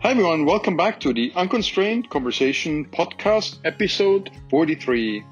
Hi, 0.00 0.12
everyone. 0.12 0.44
Welcome 0.44 0.76
back 0.76 1.00
to 1.00 1.12
the 1.12 1.32
Unconstrained 1.34 2.08
Conversation 2.08 2.84
podcast, 2.84 3.58
episode 3.64 4.30
43. 4.48 5.24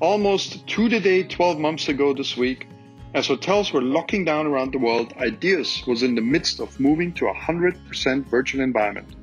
Almost 0.00 0.66
to 0.68 0.88
the 0.88 1.00
day 1.00 1.22
12 1.22 1.58
months 1.58 1.90
ago 1.90 2.14
this 2.14 2.34
week, 2.34 2.66
as 3.12 3.26
hotels 3.26 3.74
were 3.74 3.82
locking 3.82 4.24
down 4.24 4.46
around 4.46 4.72
the 4.72 4.78
world, 4.78 5.12
Ideas 5.18 5.86
was 5.86 6.02
in 6.02 6.14
the 6.14 6.22
midst 6.22 6.60
of 6.60 6.80
moving 6.80 7.12
to 7.12 7.26
a 7.26 7.34
100% 7.34 8.24
virtual 8.24 8.62
environment, 8.62 9.14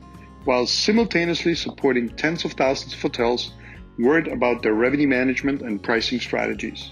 while 0.44 0.68
simultaneously 0.68 1.56
supporting 1.56 2.10
tens 2.10 2.46
of 2.46 2.52
thousands 2.52 2.94
of 2.94 3.02
hotels 3.02 3.54
worried 3.98 4.28
about 4.28 4.62
their 4.62 4.76
revenue 4.76 5.08
management 5.08 5.64
and 5.64 5.82
pricing 5.82 6.20
strategies. 6.20 6.92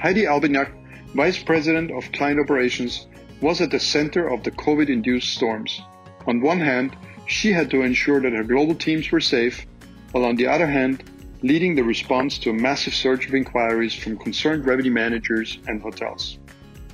Heidi 0.00 0.24
Albignac, 0.24 0.72
Vice 1.14 1.40
President 1.40 1.92
of 1.92 2.10
Client 2.10 2.40
Operations, 2.40 3.06
was 3.40 3.60
at 3.60 3.70
the 3.70 3.78
center 3.78 4.26
of 4.26 4.42
the 4.42 4.50
COVID 4.50 4.88
induced 4.88 5.34
storms. 5.34 5.80
On 6.26 6.40
one 6.40 6.60
hand, 6.60 6.96
she 7.28 7.52
had 7.52 7.70
to 7.70 7.82
ensure 7.82 8.20
that 8.20 8.32
her 8.32 8.42
global 8.42 8.74
teams 8.74 9.12
were 9.12 9.20
safe, 9.20 9.66
while 10.12 10.24
on 10.24 10.34
the 10.36 10.46
other 10.46 10.66
hand, 10.66 11.04
leading 11.42 11.74
the 11.74 11.84
response 11.84 12.38
to 12.38 12.50
a 12.50 12.54
massive 12.54 12.94
surge 12.94 13.26
of 13.26 13.34
inquiries 13.34 13.94
from 13.94 14.16
concerned 14.16 14.66
revenue 14.66 14.90
managers 14.90 15.58
and 15.68 15.80
hotels. 15.80 16.38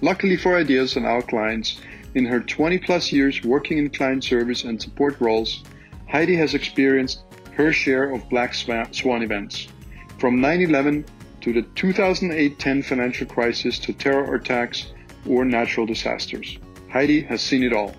Luckily 0.03 0.37
for 0.37 0.57
Ideas 0.57 0.97
and 0.97 1.07
our 1.07 1.23
clients, 1.23 1.81
in 2.17 2.27
her 2.27 2.41
20 2.41 2.79
plus 2.79 3.13
years 3.13 3.43
working 3.45 3.79
in 3.79 3.89
client 3.91 4.25
service 4.25 4.65
and 4.65 4.83
support 4.83 5.21
roles, 5.21 5.63
Heidi 6.11 6.37
has 6.37 6.55
experienced 6.55 7.23
her 7.53 7.73
share 7.73 8.11
of 8.11 8.29
black 8.29 8.55
swan 8.55 9.23
events. 9.23 9.69
From 10.19 10.41
9 10.41 10.63
11 10.63 11.05
to 11.43 11.53
the 11.53 11.63
2008 11.63 12.59
10 12.59 12.83
financial 12.83 13.27
crisis 13.27 13.79
to 13.79 13.93
terror 13.93 14.35
attacks 14.35 14.93
or 15.29 15.45
natural 15.45 15.87
disasters. 15.87 16.59
Heidi 16.91 17.21
has 17.23 17.41
seen 17.41 17.63
it 17.63 17.73
all. 17.73 17.95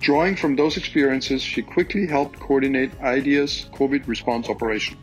Drawing 0.00 0.36
from 0.36 0.54
those 0.54 0.76
experiences, 0.76 1.42
she 1.42 1.60
quickly 1.60 2.06
helped 2.06 2.38
coordinate 2.38 2.98
Ideas 3.00 3.66
COVID 3.72 4.06
response 4.06 4.48
operation. 4.48 4.96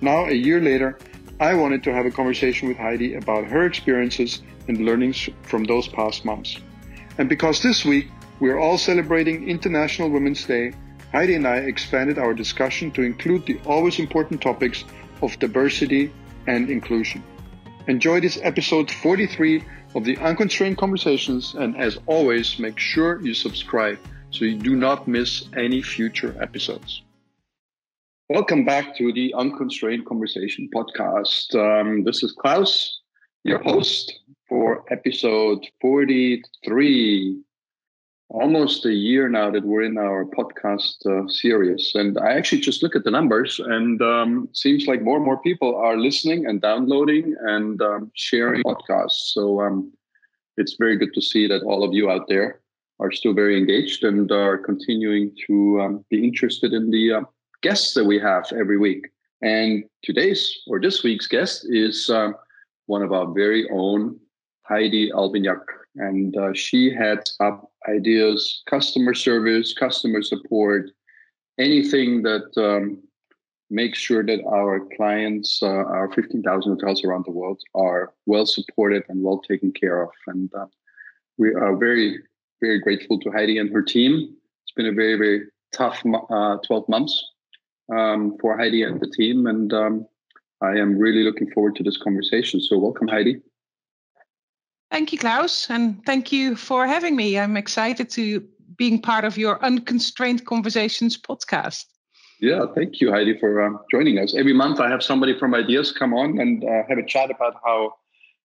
Now, 0.00 0.26
a 0.26 0.34
year 0.34 0.60
later, 0.60 0.98
I 1.40 1.54
wanted 1.54 1.82
to 1.84 1.94
have 1.94 2.04
a 2.04 2.10
conversation 2.10 2.68
with 2.68 2.76
Heidi 2.76 3.14
about 3.14 3.46
her 3.46 3.64
experiences 3.64 4.42
and 4.68 4.84
learnings 4.84 5.28
from 5.42 5.64
those 5.64 5.88
past 5.88 6.24
months. 6.24 6.58
And 7.18 7.28
because 7.28 7.62
this 7.62 7.84
week 7.84 8.08
we're 8.38 8.58
all 8.58 8.76
celebrating 8.76 9.48
International 9.48 10.10
Women's 10.10 10.44
Day, 10.44 10.74
Heidi 11.12 11.36
and 11.36 11.46
I 11.46 11.56
expanded 11.56 12.18
our 12.18 12.34
discussion 12.34 12.90
to 12.92 13.02
include 13.02 13.46
the 13.46 13.58
always 13.64 13.98
important 13.98 14.42
topics 14.42 14.84
of 15.22 15.38
diversity 15.38 16.12
and 16.46 16.68
inclusion. 16.68 17.22
Enjoy 17.88 18.20
this 18.20 18.38
episode 18.42 18.90
43 18.90 19.64
of 19.94 20.04
the 20.04 20.18
Unconstrained 20.18 20.76
Conversations, 20.76 21.54
and 21.54 21.76
as 21.76 21.98
always, 22.06 22.58
make 22.58 22.78
sure 22.78 23.20
you 23.22 23.32
subscribe 23.32 23.98
so 24.34 24.44
you 24.44 24.58
do 24.58 24.74
not 24.74 25.06
miss 25.06 25.44
any 25.56 25.80
future 25.80 26.34
episodes. 26.40 27.02
Welcome 28.28 28.64
back 28.64 28.96
to 28.96 29.12
the 29.12 29.32
Unconstrained 29.34 30.06
Conversation 30.06 30.68
podcast. 30.74 31.54
Um, 31.54 32.02
this 32.02 32.24
is 32.24 32.32
Klaus, 32.32 33.00
your 33.44 33.62
host 33.62 34.12
for 34.48 34.84
episode 34.90 35.64
43. 35.80 37.42
Almost 38.30 38.86
a 38.86 38.92
year 38.92 39.28
now 39.28 39.52
that 39.52 39.64
we're 39.64 39.82
in 39.82 39.98
our 39.98 40.24
podcast 40.24 41.06
uh, 41.06 41.28
series. 41.28 41.92
And 41.94 42.18
I 42.18 42.32
actually 42.32 42.62
just 42.62 42.82
look 42.82 42.96
at 42.96 43.04
the 43.04 43.12
numbers, 43.12 43.60
and 43.60 44.02
um, 44.02 44.48
seems 44.52 44.88
like 44.88 45.02
more 45.02 45.16
and 45.16 45.24
more 45.24 45.40
people 45.42 45.76
are 45.76 45.96
listening 45.96 46.46
and 46.46 46.60
downloading 46.60 47.36
and 47.42 47.80
um, 47.80 48.10
sharing 48.14 48.64
podcasts. 48.64 49.32
So 49.32 49.60
um, 49.60 49.92
it's 50.56 50.74
very 50.76 50.96
good 50.96 51.14
to 51.14 51.22
see 51.22 51.46
that 51.46 51.62
all 51.62 51.84
of 51.84 51.94
you 51.94 52.10
out 52.10 52.26
there 52.26 52.63
are 53.00 53.12
still 53.12 53.34
very 53.34 53.56
engaged 53.58 54.04
and 54.04 54.30
are 54.30 54.58
continuing 54.58 55.34
to 55.46 55.80
um, 55.80 56.04
be 56.10 56.22
interested 56.24 56.72
in 56.72 56.90
the 56.90 57.12
uh, 57.12 57.20
guests 57.62 57.94
that 57.94 58.04
we 58.04 58.18
have 58.18 58.44
every 58.58 58.78
week. 58.78 59.08
And 59.42 59.84
today's 60.02 60.62
or 60.66 60.80
this 60.80 61.02
week's 61.02 61.26
guest 61.26 61.66
is 61.68 62.08
um, 62.08 62.34
one 62.86 63.02
of 63.02 63.12
our 63.12 63.30
very 63.32 63.68
own, 63.70 64.18
Heidi 64.62 65.10
Albignac. 65.10 65.60
And 65.96 66.36
uh, 66.36 66.52
she 66.54 66.92
heads 66.92 67.36
up 67.40 67.70
ideas, 67.88 68.62
customer 68.68 69.14
service, 69.14 69.74
customer 69.74 70.22
support, 70.22 70.90
anything 71.58 72.22
that 72.22 72.50
um, 72.56 73.02
makes 73.70 73.98
sure 73.98 74.24
that 74.24 74.44
our 74.46 74.80
clients, 74.96 75.62
uh, 75.62 75.66
our 75.66 76.10
15,000 76.12 76.72
hotels 76.72 77.04
around 77.04 77.24
the 77.26 77.32
world, 77.32 77.60
are 77.74 78.12
well 78.26 78.46
supported 78.46 79.04
and 79.08 79.22
well 79.22 79.40
taken 79.40 79.72
care 79.72 80.02
of. 80.02 80.10
And 80.26 80.50
uh, 80.54 80.66
we 81.38 81.54
are 81.54 81.76
very 81.76 82.18
very 82.64 82.80
grateful 82.80 83.18
to 83.20 83.30
Heidi 83.30 83.58
and 83.58 83.70
her 83.72 83.82
team. 83.82 84.34
It's 84.62 84.72
been 84.74 84.86
a 84.86 84.92
very, 84.92 85.16
very 85.16 85.40
tough 85.72 86.02
uh, 86.30 86.56
12 86.66 86.88
months 86.88 87.14
um, 87.94 88.36
for 88.40 88.56
Heidi 88.56 88.82
and 88.82 88.98
the 89.00 89.10
team. 89.10 89.46
And 89.46 89.72
um, 89.72 90.06
I 90.62 90.72
am 90.78 90.96
really 90.98 91.24
looking 91.24 91.50
forward 91.50 91.76
to 91.76 91.82
this 91.82 91.98
conversation. 91.98 92.60
So, 92.60 92.78
welcome, 92.78 93.08
Heidi. 93.08 93.42
Thank 94.90 95.12
you, 95.12 95.18
Klaus. 95.18 95.68
And 95.68 96.04
thank 96.06 96.32
you 96.32 96.56
for 96.56 96.86
having 96.86 97.16
me. 97.16 97.38
I'm 97.38 97.56
excited 97.56 98.08
to 98.10 98.42
being 98.76 99.02
part 99.02 99.24
of 99.24 99.36
your 99.36 99.62
Unconstrained 99.62 100.46
Conversations 100.46 101.18
podcast. 101.18 101.84
Yeah, 102.40 102.64
thank 102.74 103.00
you, 103.00 103.10
Heidi, 103.10 103.38
for 103.38 103.62
um, 103.62 103.78
joining 103.90 104.18
us. 104.18 104.34
Every 104.34 104.54
month, 104.54 104.80
I 104.80 104.88
have 104.88 105.02
somebody 105.02 105.38
from 105.38 105.54
Ideas 105.54 105.92
come 105.92 106.14
on 106.14 106.40
and 106.40 106.64
uh, 106.64 106.82
have 106.88 106.98
a 106.98 107.06
chat 107.06 107.30
about 107.30 107.54
how 107.64 107.94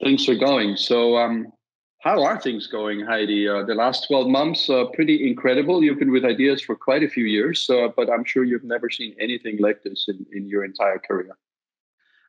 things 0.01 0.29
are 0.29 0.35
going. 0.35 0.77
So, 0.77 1.17
um, 1.17 1.51
how 1.99 2.23
are 2.23 2.39
things 2.39 2.67
going, 2.67 3.01
Heidi? 3.01 3.47
Uh, 3.47 3.63
the 3.63 3.73
last 3.73 4.07
12 4.07 4.27
months, 4.27 4.69
uh, 4.69 4.85
pretty 4.93 5.27
incredible. 5.27 5.83
You've 5.83 5.99
been 5.99 6.11
with 6.11 6.25
Ideas 6.25 6.61
for 6.61 6.75
quite 6.75 7.03
a 7.03 7.09
few 7.09 7.25
years, 7.25 7.67
uh, 7.69 7.87
but 7.95 8.09
I'm 8.09 8.23
sure 8.23 8.43
you've 8.43 8.63
never 8.63 8.89
seen 8.89 9.15
anything 9.19 9.57
like 9.59 9.83
this 9.83 10.05
in, 10.07 10.25
in 10.31 10.47
your 10.47 10.63
entire 10.63 10.99
career. 10.99 11.37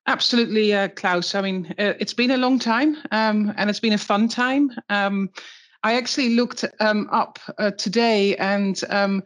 Absolutely, 0.07 0.73
uh, 0.73 0.89
Klaus. 0.89 1.35
I 1.35 1.43
mean, 1.43 1.75
uh, 1.79 1.93
it's 2.01 2.15
been 2.15 2.31
a 2.31 2.39
long 2.39 2.59
time 2.59 2.97
um, 3.11 3.53
and 3.59 3.69
it's 3.69 3.81
been 3.81 3.93
a 3.93 3.99
fun 3.99 4.27
time. 4.27 4.71
Um, 4.89 5.29
I 5.83 5.95
actually 5.97 6.31
looked 6.31 6.65
um, 6.81 7.07
up 7.13 7.39
uh, 7.59 7.73
today 7.73 8.37
and 8.37 8.83
um, 8.89 9.23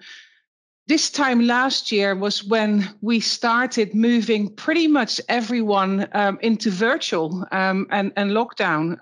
this 0.88 1.08
time 1.08 1.46
last 1.46 1.92
year 1.92 2.16
was 2.16 2.42
when 2.42 2.88
we 3.00 3.20
started 3.20 3.94
moving 3.94 4.52
pretty 4.56 4.88
much 4.88 5.20
everyone 5.28 6.08
um, 6.12 6.36
into 6.42 6.68
virtual 6.68 7.46
um, 7.52 7.86
and, 7.90 8.12
and 8.16 8.32
lockdown. 8.32 8.98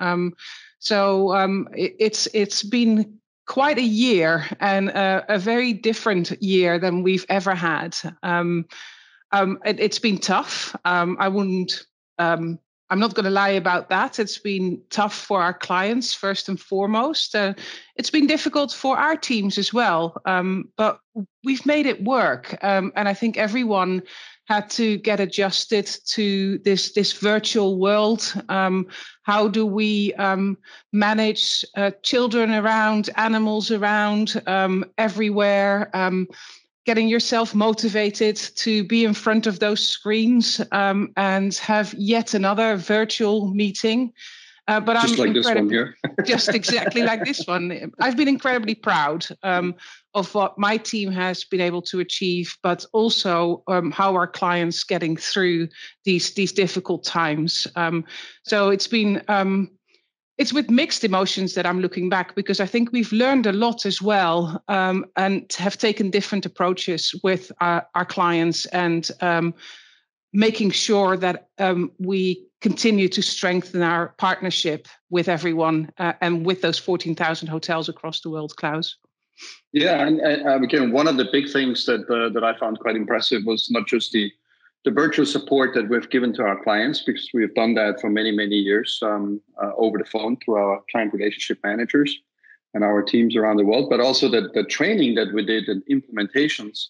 So 0.81 1.35
um, 1.35 1.69
it, 1.75 1.95
it's 1.99 2.27
it's 2.35 2.63
been 2.63 3.19
quite 3.47 3.79
a 3.79 3.83
year 3.83 4.47
and 4.61 4.89
a, 4.91 5.25
a, 5.29 5.39
very 5.39 5.73
different 5.73 6.41
year 6.41 6.79
than 6.79 7.03
we've 7.03 7.27
ever 7.29 7.53
had. 7.53 7.97
Um, 8.23 8.65
um, 9.33 9.59
it, 9.65 9.81
has 9.81 9.99
been 9.99 10.19
tough. 10.19 10.75
Um, 10.85 11.17
I 11.19 11.29
wouldn't. 11.29 11.85
Um, 12.19 12.59
I'm 12.91 12.99
not 12.99 13.15
going 13.15 13.25
to 13.25 13.31
lie 13.31 13.51
about 13.51 13.89
that. 13.91 14.19
It's 14.19 14.39
been 14.39 14.83
tough 14.91 15.15
for 15.15 15.41
our 15.41 15.55
clients 15.55 16.13
first 16.13 16.49
and 16.49 16.61
foremost. 16.61 17.37
Uh, 17.37 17.55
it's 17.95 18.11
been 18.11 18.27
difficult 18.27 18.73
for 18.73 18.97
our 18.97 19.17
teams 19.17 19.59
as 19.59 19.73
well, 19.73 20.21
um, 20.27 20.71
but 20.77 20.99
we've 21.45 21.65
made 21.65 21.87
it 21.87 22.03
work. 22.03 22.57
and 22.63 22.93
I 22.97 23.15
think 23.15 23.37
everyone 23.37 24.03
had 24.51 24.69
to 24.69 24.99
get 24.99 25.21
adjusted 25.21 25.87
to 26.05 26.59
this 26.65 26.93
this 26.93 27.13
virtual 27.13 27.79
world. 27.79 28.35
Um, 28.49 28.89
how 29.23 29.47
do 29.47 29.65
we 29.65 30.13
um, 30.15 30.59
manage 30.93 31.65
uh, 31.77 31.93
children 32.03 32.51
around, 32.51 33.11
animals 33.15 33.71
around, 33.71 34.43
um, 34.49 34.85
everywhere? 34.99 35.89
Um, 35.95 36.27
getting 36.85 37.07
yourself 37.07 37.55
motivated 37.55 38.37
to 38.57 38.83
be 38.85 39.05
in 39.05 39.15
front 39.15 39.47
of 39.47 39.61
those 39.61 39.87
screens 39.87 40.61
um, 40.73 41.13
and 41.17 41.55
have 41.55 41.95
yet 41.95 42.35
another 42.35 42.77
virtual 42.77 43.55
meeting. 43.55 44.13
Uh, 44.67 44.81
but 44.81 44.95
just 44.95 45.15
I'm 45.15 45.27
like 45.27 45.35
this 45.35 45.47
one 45.47 45.69
here. 45.69 45.97
just 46.27 46.49
exactly 46.49 47.03
like 47.03 47.25
this 47.25 47.47
one. 47.47 47.93
I've 48.01 48.17
been 48.17 48.29
incredibly 48.29 48.75
proud 48.75 49.27
um, 49.43 49.75
of 50.15 50.35
what 50.35 50.59
my 50.59 50.77
team 50.77 51.11
has 51.13 51.45
been 51.45 51.61
able 51.61 51.83
to 51.83 52.01
achieve, 52.01 52.57
but 52.63 52.85
also 52.93 53.63
um, 53.69 53.91
how 53.91 54.15
our 54.15 54.27
clients 54.27 54.83
getting 54.85 55.17
through 55.17 55.69
these 56.05 56.35
these 56.35 56.53
difficult 56.53 57.05
times. 57.05 57.67
Um, 57.77 58.05
so 58.45 58.71
it's 58.71 58.89
been 58.89 59.23
um, 59.29 59.71
it's 60.41 60.55
with 60.55 60.71
mixed 60.71 61.05
emotions 61.05 61.55
that 61.55 61.67
I'm 61.67 61.81
looking 61.81 62.09
back 62.09 62.35
because 62.35 62.61
I 62.61 62.67
think 62.67 62.93
we've 62.93 63.13
learned 63.13 63.47
a 63.47 63.53
lot 63.53 63.85
as 63.85 64.01
well 64.01 64.65
um, 64.69 65.05
and 65.17 65.53
have 65.59 65.77
taken 65.77 66.11
different 66.11 66.47
approaches 66.47 67.15
with 67.23 67.53
our, 67.61 67.87
our 67.95 68.07
clients 68.07 68.65
and 68.67 69.11
um, 69.21 69.53
making 70.33 70.71
sure 70.71 71.19
that 71.19 71.49
um, 71.59 71.93
we 71.99 72.47
continue 72.63 73.07
to 73.09 73.23
strengthen 73.23 73.83
our 73.83 74.15
partnership 74.17 74.89
with 75.11 75.29
everyone 75.29 75.91
uh, 75.99 76.15
and 76.23 76.47
with 76.47 76.63
those 76.63 76.79
14,000 76.79 77.47
hotels 77.47 77.91
across 77.91 78.23
the 78.23 78.31
world, 78.31 78.57
Klaus. 78.57 78.97
Yeah, 79.73 80.07
and, 80.07 80.21
and 80.21 80.65
again, 80.65 80.91
one 80.91 81.07
of 81.07 81.17
the 81.17 81.29
big 81.31 81.51
things 81.51 81.87
that 81.87 82.09
uh, 82.11 82.29
that 82.31 82.43
I 82.43 82.59
found 82.59 82.81
quite 82.81 82.97
impressive 82.97 83.43
was 83.45 83.71
not 83.71 83.87
just 83.87 84.13
the 84.13 84.31
the 84.85 84.91
virtual 84.91 85.27
support 85.27 85.75
that 85.75 85.89
we've 85.89 86.09
given 86.11 86.33
to 86.33 86.43
our 86.43 86.63
clients 86.63 87.03
because 87.03 87.29
we've 87.35 87.55
done 87.55 87.75
that 87.75 88.01
for 88.01 88.11
many 88.11 88.33
many 88.33 88.57
years 88.57 88.99
um, 89.03 89.41
uh, 89.63 89.71
over 89.77 89.99
the 89.99 90.05
phone 90.05 90.37
through 90.39 90.57
our 90.57 90.83
client 90.91 91.13
relationship 91.13 91.59
managers 91.63 92.19
and 92.75 92.85
our 92.85 93.03
teams 93.03 93.37
around 93.37 93.57
the 93.57 93.65
world, 93.65 93.91
but 93.91 94.01
also 94.01 94.29
that 94.29 94.55
the 94.55 94.65
training 94.65 95.15
that 95.17 95.33
we 95.35 95.45
did 95.45 95.69
and 95.69 95.83
implementations 95.91 96.89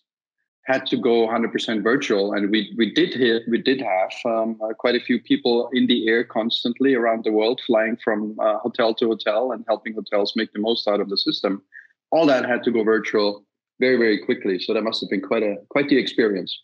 had 0.65 0.87
to 0.87 0.97
go 0.97 1.27
100% 1.27 1.83
virtual, 1.83 2.35
and 2.35 2.51
we 2.51 2.73
we 2.77 2.93
did 2.95 3.13
hit, 3.15 3.43
we 3.49 3.59
did 3.59 3.81
have 3.81 4.13
um, 4.25 4.59
uh, 4.63 4.73
quite 4.75 4.95
a 4.95 5.01
few 5.01 5.21
people 5.21 5.69
in 5.73 5.87
the 5.87 6.07
air 6.09 6.23
constantly 6.23 6.95
around 6.95 7.25
the 7.25 7.33
world, 7.33 7.61
flying 7.67 7.97
from 7.97 8.39
uh, 8.39 8.59
hotel 8.59 8.95
to 8.95 9.09
hotel 9.09 9.53
and 9.53 9.65
helping 9.67 9.95
hotels 9.95 10.37
make 10.37 10.53
the 10.53 10.61
most 10.61 10.87
out 10.87 11.01
of 11.01 11.09
the 11.09 11.17
system. 11.17 11.63
All 12.11 12.27
that 12.27 12.45
had 12.45 12.63
to 12.65 12.71
go 12.71 12.83
virtual 12.83 13.45
very 13.81 13.97
very 13.97 14.19
quickly, 14.25 14.59
so 14.59 14.75
that 14.75 14.83
must 14.83 15.01
have 15.01 15.11
been 15.11 15.23
quite 15.23 15.43
a 15.43 15.57
quite 15.71 15.89
the 15.89 15.99
experience. 15.99 16.57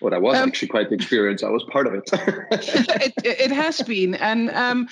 Well, 0.00 0.10
that 0.10 0.22
was 0.22 0.36
um, 0.36 0.48
actually 0.48 0.68
quite 0.68 0.90
the 0.90 0.94
experience. 0.94 1.42
I 1.42 1.50
was 1.50 1.64
part 1.70 1.86
of 1.86 1.94
it. 1.96 2.08
it, 2.12 3.12
it, 3.24 3.50
has 3.50 3.82
been, 3.82 4.14
and 4.14 4.50
um, 4.50 4.88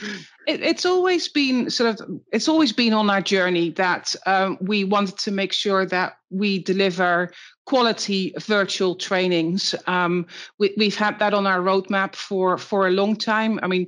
it, 0.48 0.60
it's 0.62 0.84
always 0.84 1.28
been 1.28 1.70
sort 1.70 2.00
of 2.00 2.10
it's 2.32 2.48
always 2.48 2.72
been 2.72 2.92
on 2.92 3.08
our 3.08 3.20
journey 3.20 3.70
that 3.70 4.16
um, 4.26 4.58
we 4.60 4.82
wanted 4.82 5.16
to 5.18 5.30
make 5.30 5.52
sure 5.52 5.86
that 5.86 6.16
we 6.30 6.58
deliver 6.58 7.30
quality 7.66 8.32
virtual 8.40 8.96
trainings. 8.96 9.74
Um, 9.86 10.26
we, 10.58 10.74
we've 10.76 10.96
had 10.96 11.18
that 11.20 11.34
on 11.34 11.46
our 11.46 11.60
roadmap 11.60 12.16
for 12.16 12.58
for 12.58 12.88
a 12.88 12.90
long 12.90 13.14
time. 13.14 13.60
I 13.62 13.68
mean, 13.68 13.86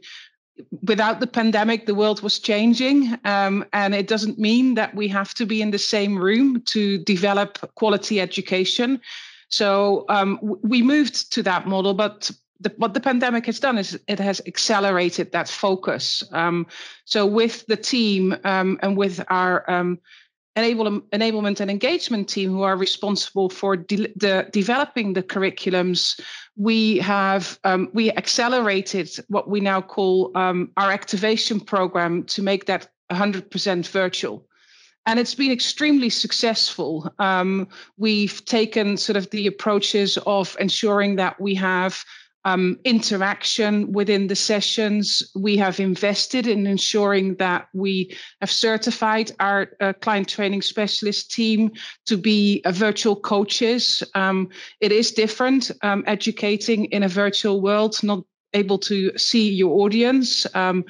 without 0.83 1.21
the 1.21 1.27
pandemic, 1.27 1.87
the 1.87 1.95
world 1.95 2.23
was 2.23 2.39
changing. 2.39 3.17
Um, 3.25 3.65
and 3.73 3.95
it 3.95 4.07
doesn't 4.07 4.39
mean 4.39 4.75
that 4.75 4.95
we 4.95 5.09
have 5.09 5.35
to 5.35 5.47
be 5.47 5.63
in 5.63 5.71
the 5.71 5.79
same 5.79 6.19
room 6.19 6.63
to 6.67 6.99
develop 6.99 7.75
quality 7.75 8.21
education. 8.21 9.01
So 9.49 10.05
um, 10.09 10.39
we 10.63 10.83
moved 10.83 11.33
to 11.33 11.43
that 11.45 11.67
model, 11.67 11.95
but 11.95 12.31
the, 12.61 12.73
what 12.77 12.95
the 12.95 13.01
pandemic 13.01 13.47
has 13.47 13.61
done 13.61 13.79
is 13.79 13.99
it 14.09 14.19
has 14.19 14.41
accelerated 14.47 15.33
that 15.33 15.49
focus. 15.49 16.23
Um, 16.33 16.67
so 17.05 17.25
with 17.25 17.65
the 17.67 17.77
team 17.77 18.37
um, 18.45 18.79
and 18.83 18.97
with 18.97 19.25
our 19.29 19.69
um, 19.71 19.99
enable, 20.59 21.01
enablement 21.13 21.61
and 21.61 21.71
engagement 21.71 22.29
team 22.29 22.51
who 22.51 22.63
are 22.63 22.77
responsible 22.77 23.49
for 23.49 23.77
de- 23.77 24.13
the, 24.17 24.49
developing 24.53 25.13
the 25.13 25.23
curriculums, 25.23 26.21
we 26.57 26.99
have 26.99 27.59
um, 27.65 27.89
we 27.93 28.11
accelerated 28.13 29.09
what 29.29 29.49
we 29.49 29.61
now 29.61 29.81
call 29.81 30.31
um, 30.35 30.71
our 30.77 30.91
activation 30.91 31.61
program 31.61 32.25
to 32.25 32.43
make 32.43 32.67
that 32.67 32.89
100% 33.11 33.89
virtual 33.89 34.45
and 35.09 35.19
it's 35.19 35.35
been 35.35 35.51
extremely 35.51 36.11
successful. 36.11 37.11
Um, 37.19 37.67
we've 37.97 38.45
taken 38.45 38.99
sort 38.99 39.17
of 39.17 39.31
the 39.31 39.47
approaches 39.47 40.19
of 40.27 40.55
ensuring 40.61 41.17
that 41.17 41.41
we 41.41 41.55
have 41.55 42.05
um, 42.45 42.79
interaction 42.85 43.93
within 43.93 44.27
the 44.27 44.37
sessions. 44.37 45.23
We 45.35 45.57
have 45.57 45.81
invested 45.81 46.47
in 46.47 46.67
ensuring 46.67 47.37
that 47.37 47.69
we 47.75 48.17
have 48.41 48.51
certified 48.51 49.33
our 49.41 49.71
uh, 49.81 49.93
client 49.95 50.29
training 50.29 50.63
specialist 50.63 51.31
team 51.31 51.73
to 52.07 52.17
be 52.17 52.63
uh, 52.65 52.73
virtual 52.73 53.17
coaches. 53.17 54.03
Um, 54.15 54.49
it 54.81 54.93
is 54.93 55.13
different 55.13 55.71
um, 55.83 56.05
educating 56.07 56.87
in 56.87 57.03
a 57.03 57.09
virtual 57.09 57.61
world, 57.61 57.97
not 58.03 58.25
able 58.55 58.79
to 58.79 59.17
see 59.19 59.51
your 59.51 59.81
audience. 59.81 60.47
Um, 60.55 60.85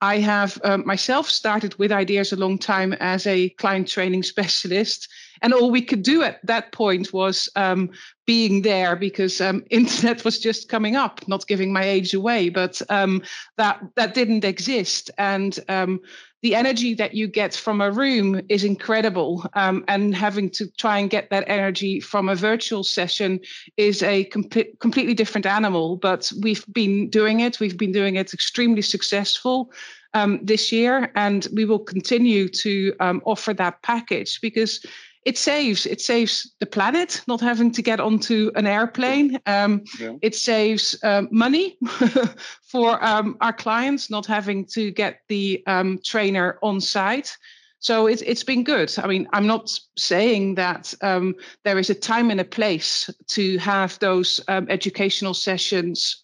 I 0.00 0.18
have 0.18 0.58
um, 0.64 0.84
myself 0.84 1.30
started 1.30 1.78
with 1.78 1.92
ideas 1.92 2.32
a 2.32 2.36
long 2.36 2.58
time 2.58 2.92
as 2.94 3.26
a 3.26 3.50
client 3.50 3.86
training 3.86 4.22
specialist, 4.34 5.08
and 5.42 5.52
all 5.52 5.70
we 5.70 5.82
could 5.82 6.02
do 6.02 6.22
at 6.22 6.44
that 6.46 6.72
point 6.72 7.12
was 7.12 7.48
um, 7.56 7.90
being 8.26 8.62
there 8.62 8.96
because 8.96 9.40
um, 9.40 9.64
internet 9.70 10.24
was 10.24 10.38
just 10.38 10.68
coming 10.68 10.96
up. 10.96 11.26
Not 11.28 11.46
giving 11.46 11.72
my 11.72 11.84
age 11.84 12.14
away, 12.14 12.48
but 12.48 12.80
um, 12.88 13.22
that 13.56 13.82
that 13.96 14.14
didn't 14.14 14.44
exist, 14.44 15.10
and 15.18 15.58
um, 15.68 16.00
the 16.42 16.54
energy 16.56 16.92
that 16.94 17.14
you 17.14 17.28
get 17.28 17.54
from 17.54 17.80
a 17.80 17.90
room 17.90 18.40
is 18.48 18.64
incredible. 18.64 19.46
Um, 19.54 19.84
and 19.86 20.14
having 20.14 20.50
to 20.50 20.66
try 20.72 20.98
and 20.98 21.08
get 21.08 21.30
that 21.30 21.44
energy 21.46 22.00
from 22.00 22.28
a 22.28 22.34
virtual 22.34 22.82
session 22.82 23.40
is 23.76 24.02
a 24.02 24.24
com- 24.24 24.48
completely 24.80 25.14
different 25.14 25.46
animal. 25.46 25.96
But 25.96 26.32
we've 26.40 26.64
been 26.72 27.08
doing 27.10 27.40
it. 27.40 27.60
We've 27.60 27.78
been 27.78 27.92
doing 27.92 28.16
it 28.16 28.34
extremely 28.34 28.82
successful 28.82 29.72
um, 30.14 30.40
this 30.42 30.72
year, 30.72 31.10
and 31.14 31.46
we 31.54 31.64
will 31.64 31.78
continue 31.78 32.48
to 32.48 32.94
um, 33.00 33.22
offer 33.24 33.54
that 33.54 33.80
package 33.82 34.40
because 34.40 34.84
it 35.24 35.38
saves 35.38 35.86
it 35.86 36.00
saves 36.00 36.54
the 36.60 36.66
planet 36.66 37.22
not 37.26 37.40
having 37.40 37.70
to 37.70 37.82
get 37.82 38.00
onto 38.00 38.50
an 38.54 38.66
airplane 38.66 39.38
um, 39.46 39.82
yeah. 39.98 40.12
it 40.22 40.34
saves 40.34 40.96
um, 41.04 41.28
money 41.30 41.78
for 42.62 43.02
um, 43.04 43.36
our 43.40 43.52
clients 43.52 44.10
not 44.10 44.26
having 44.26 44.64
to 44.64 44.90
get 44.90 45.20
the 45.28 45.62
um, 45.66 45.98
trainer 46.04 46.58
on 46.62 46.80
site 46.80 47.36
so 47.82 48.06
it's 48.06 48.22
it's 48.22 48.44
been 48.44 48.62
good. 48.62 48.94
I 48.96 49.08
mean, 49.08 49.26
I'm 49.32 49.46
not 49.46 49.76
saying 49.98 50.54
that 50.54 50.94
um, 51.02 51.34
there 51.64 51.80
is 51.80 51.90
a 51.90 51.96
time 51.96 52.30
and 52.30 52.40
a 52.40 52.44
place 52.44 53.10
to 53.30 53.58
have 53.58 53.98
those 53.98 54.40
um, 54.46 54.68
educational 54.70 55.34
sessions 55.34 56.22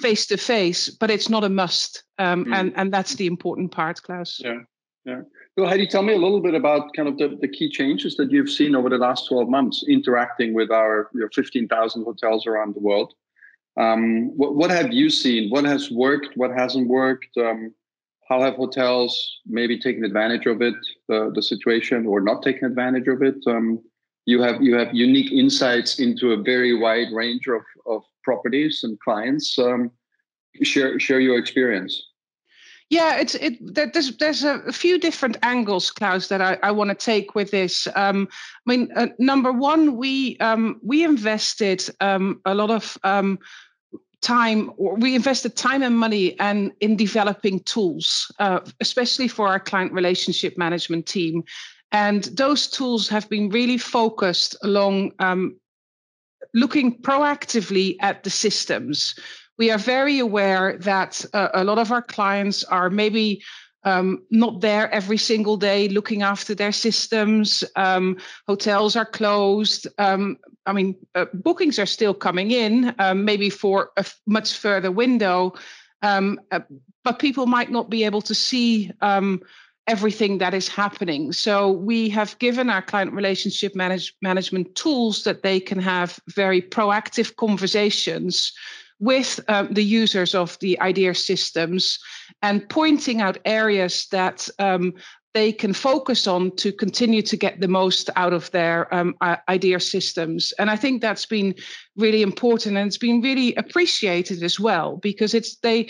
face 0.00 0.26
to 0.26 0.38
face, 0.38 0.88
but 0.88 1.10
it's 1.10 1.28
not 1.28 1.44
a 1.44 1.50
must, 1.50 2.04
um, 2.18 2.46
mm. 2.46 2.54
and 2.54 2.72
and 2.76 2.90
that's 2.90 3.14
the 3.16 3.26
important 3.26 3.72
part, 3.72 4.00
Klaus. 4.02 4.40
Yeah, 4.42 4.60
yeah. 5.04 5.20
So, 5.56 5.66
Heidi, 5.66 5.86
tell 5.86 6.02
me 6.02 6.14
a 6.14 6.18
little 6.18 6.40
bit 6.40 6.54
about 6.54 6.92
kind 6.94 7.08
of 7.08 7.16
the, 7.16 7.38
the 7.40 7.46
key 7.46 7.68
changes 7.68 8.16
that 8.16 8.32
you've 8.32 8.50
seen 8.50 8.74
over 8.74 8.88
the 8.88 8.98
last 8.98 9.28
12 9.28 9.48
months 9.48 9.84
interacting 9.88 10.52
with 10.52 10.72
our 10.72 11.10
your 11.14 11.30
15,000 11.30 12.02
hotels 12.02 12.44
around 12.46 12.74
the 12.74 12.80
world. 12.80 13.14
Um, 13.78 14.36
what, 14.36 14.56
what 14.56 14.70
have 14.70 14.92
you 14.92 15.08
seen? 15.10 15.50
What 15.50 15.64
has 15.64 15.92
worked? 15.92 16.36
What 16.36 16.50
hasn't 16.50 16.88
worked? 16.88 17.36
Um, 17.36 17.72
how 18.28 18.40
have 18.42 18.54
hotels 18.54 19.40
maybe 19.46 19.78
taken 19.78 20.04
advantage 20.04 20.46
of 20.46 20.60
it, 20.60 20.74
the, 21.08 21.30
the 21.32 21.42
situation, 21.42 22.04
or 22.04 22.20
not 22.20 22.42
taken 22.42 22.66
advantage 22.66 23.06
of 23.06 23.22
it? 23.22 23.36
Um, 23.46 23.80
you 24.26 24.42
have 24.42 24.60
you 24.60 24.76
have 24.76 24.92
unique 24.92 25.30
insights 25.30 26.00
into 26.00 26.32
a 26.32 26.42
very 26.42 26.76
wide 26.76 27.12
range 27.12 27.46
of, 27.46 27.60
of 27.86 28.02
properties 28.24 28.80
and 28.82 28.98
clients. 29.00 29.56
Um, 29.58 29.92
share 30.62 30.98
share 30.98 31.20
your 31.20 31.38
experience. 31.38 32.13
Yeah, 32.90 33.16
it's 33.16 33.34
it. 33.34 33.54
There's 33.60 34.16
there's 34.18 34.44
a, 34.44 34.72
few 34.72 34.98
different 34.98 35.38
angles, 35.42 35.90
Klaus, 35.90 36.28
that 36.28 36.40
I, 36.40 36.58
I 36.62 36.70
want 36.70 36.90
to 36.90 36.94
take 36.94 37.34
with 37.34 37.50
this. 37.50 37.88
Um, 37.96 38.28
I 38.66 38.70
mean, 38.70 38.88
uh, 38.94 39.08
number 39.18 39.50
one, 39.52 39.96
we 39.96 40.36
um, 40.38 40.78
we 40.82 41.02
invested 41.02 41.82
um, 42.00 42.40
a 42.44 42.54
lot 42.54 42.70
of 42.70 42.98
um, 43.02 43.38
time 44.24 44.70
we 44.78 45.14
invested 45.14 45.54
time 45.54 45.82
and 45.82 45.98
money 45.98 46.38
and 46.40 46.72
in 46.80 46.96
developing 46.96 47.60
tools 47.60 48.32
uh, 48.38 48.60
especially 48.80 49.28
for 49.28 49.46
our 49.46 49.60
client 49.60 49.92
relationship 49.92 50.56
management 50.56 51.06
team 51.06 51.44
and 51.92 52.24
those 52.36 52.66
tools 52.66 53.06
have 53.06 53.28
been 53.28 53.50
really 53.50 53.76
focused 53.76 54.56
along 54.62 55.12
um, 55.18 55.54
looking 56.54 56.96
proactively 57.02 57.96
at 58.00 58.24
the 58.24 58.30
systems 58.30 59.14
we 59.58 59.70
are 59.70 59.78
very 59.78 60.18
aware 60.18 60.76
that 60.78 61.24
uh, 61.32 61.48
a 61.54 61.64
lot 61.64 61.78
of 61.78 61.92
our 61.92 62.02
clients 62.02 62.64
are 62.64 62.90
maybe 62.90 63.42
um, 63.84 64.24
not 64.30 64.60
there 64.60 64.90
every 64.90 65.18
single 65.18 65.56
day 65.56 65.88
looking 65.88 66.22
after 66.22 66.54
their 66.54 66.72
systems. 66.72 67.62
Um, 67.76 68.16
hotels 68.48 68.96
are 68.96 69.04
closed. 69.04 69.86
Um, 69.98 70.38
I 70.66 70.72
mean, 70.72 70.96
uh, 71.14 71.26
bookings 71.34 71.78
are 71.78 71.86
still 71.86 72.14
coming 72.14 72.50
in, 72.50 72.94
um, 72.98 73.24
maybe 73.24 73.50
for 73.50 73.90
a 73.96 74.00
f- 74.00 74.18
much 74.26 74.56
further 74.56 74.90
window, 74.90 75.52
um, 76.02 76.40
uh, 76.50 76.60
but 77.04 77.18
people 77.18 77.46
might 77.46 77.70
not 77.70 77.90
be 77.90 78.04
able 78.04 78.22
to 78.22 78.34
see 78.34 78.90
um, 79.02 79.42
everything 79.86 80.38
that 80.38 80.54
is 80.54 80.66
happening. 80.66 81.32
So 81.32 81.70
we 81.70 82.08
have 82.08 82.38
given 82.38 82.70
our 82.70 82.80
client 82.80 83.12
relationship 83.12 83.74
manage- 83.74 84.14
management 84.22 84.74
tools 84.74 85.24
that 85.24 85.42
they 85.42 85.60
can 85.60 85.78
have 85.78 86.18
very 86.28 86.62
proactive 86.62 87.36
conversations 87.36 88.52
with 89.00 89.40
um, 89.48 89.72
the 89.72 89.84
users 89.84 90.34
of 90.34 90.58
the 90.60 90.80
IDEA 90.80 91.14
systems 91.14 91.98
and 92.42 92.68
pointing 92.68 93.20
out 93.20 93.38
areas 93.44 94.06
that 94.10 94.48
um, 94.58 94.94
they 95.34 95.52
can 95.52 95.72
focus 95.72 96.26
on 96.26 96.54
to 96.56 96.72
continue 96.72 97.20
to 97.20 97.36
get 97.36 97.60
the 97.60 97.68
most 97.68 98.08
out 98.14 98.32
of 98.32 98.50
their 98.52 98.92
um, 98.94 99.14
IDEA 99.48 99.80
systems. 99.80 100.52
And 100.58 100.70
I 100.70 100.76
think 100.76 101.02
that's 101.02 101.26
been 101.26 101.54
really 101.96 102.22
important 102.22 102.76
and 102.76 102.86
it's 102.86 102.98
been 102.98 103.20
really 103.20 103.54
appreciated 103.56 104.42
as 104.42 104.60
well 104.60 104.96
because 104.98 105.34
it's 105.34 105.56
they 105.56 105.88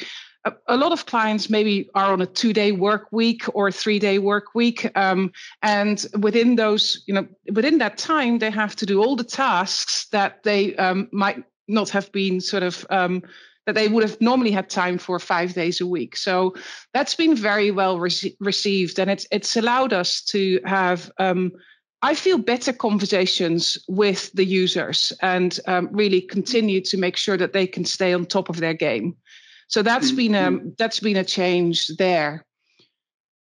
a 0.69 0.77
lot 0.77 0.93
of 0.93 1.07
clients 1.07 1.49
maybe 1.49 1.89
are 1.95 2.13
on 2.13 2.21
a 2.21 2.27
two 2.27 2.53
day 2.53 2.73
work 2.73 3.09
week 3.13 3.45
or 3.55 3.69
a 3.69 3.73
three 3.73 3.99
day 3.99 4.19
work 4.19 4.55
week 4.55 4.91
um, 4.97 5.33
and 5.63 6.07
within 6.21 6.57
those 6.57 7.03
you 7.07 7.15
know 7.15 7.27
within 7.53 7.79
that 7.79 7.97
time 7.97 8.39
they 8.39 8.51
have 8.51 8.77
to 8.77 8.85
do 8.85 9.03
all 9.03 9.17
the 9.17 9.25
tasks 9.25 10.07
that 10.11 10.43
they 10.43 10.77
um, 10.77 11.09
might 11.13 11.43
not 11.69 11.91
have 11.91 12.11
been 12.13 12.41
sort 12.41 12.63
of 12.63 12.87
um, 12.91 13.23
that 13.67 13.75
they 13.75 13.89
would 13.89 14.03
have 14.03 14.21
normally 14.21 14.51
had 14.51 14.69
time 14.69 14.99
for 14.99 15.19
five 15.19 15.55
days 15.55 15.81
a 15.81 15.87
week. 15.87 16.17
So 16.17 16.55
that's 16.93 17.15
been 17.15 17.35
very 17.35 17.71
well 17.71 17.99
re- 17.99 18.37
received, 18.41 18.99
and 18.99 19.11
it's 19.11 19.27
it's 19.31 19.57
allowed 19.57 19.93
us 19.93 20.23
to 20.25 20.61
have. 20.65 21.11
Um, 21.19 21.53
I 22.03 22.15
feel 22.15 22.37
better 22.37 22.75
conversations 22.75 23.79
with 23.89 24.31
the 24.35 24.45
users 24.45 25.11
and 25.23 25.59
um, 25.67 25.89
really 25.91 26.21
continue 26.21 26.83
to 26.83 26.99
make 26.99 27.17
sure 27.17 27.39
that 27.39 27.55
they 27.55 27.67
can 27.67 27.87
stay 27.87 28.13
on 28.13 28.27
top 28.27 28.51
of 28.51 28.61
their 28.61 28.75
game. 28.75 29.17
So 29.69 29.81
that's 29.81 30.09
mm-hmm. 30.09 30.17
been 30.17 30.35
um, 30.35 30.75
that's 30.79 31.01
been 31.01 31.17
a 31.17 31.25
change 31.25 31.87
there. 31.97 32.45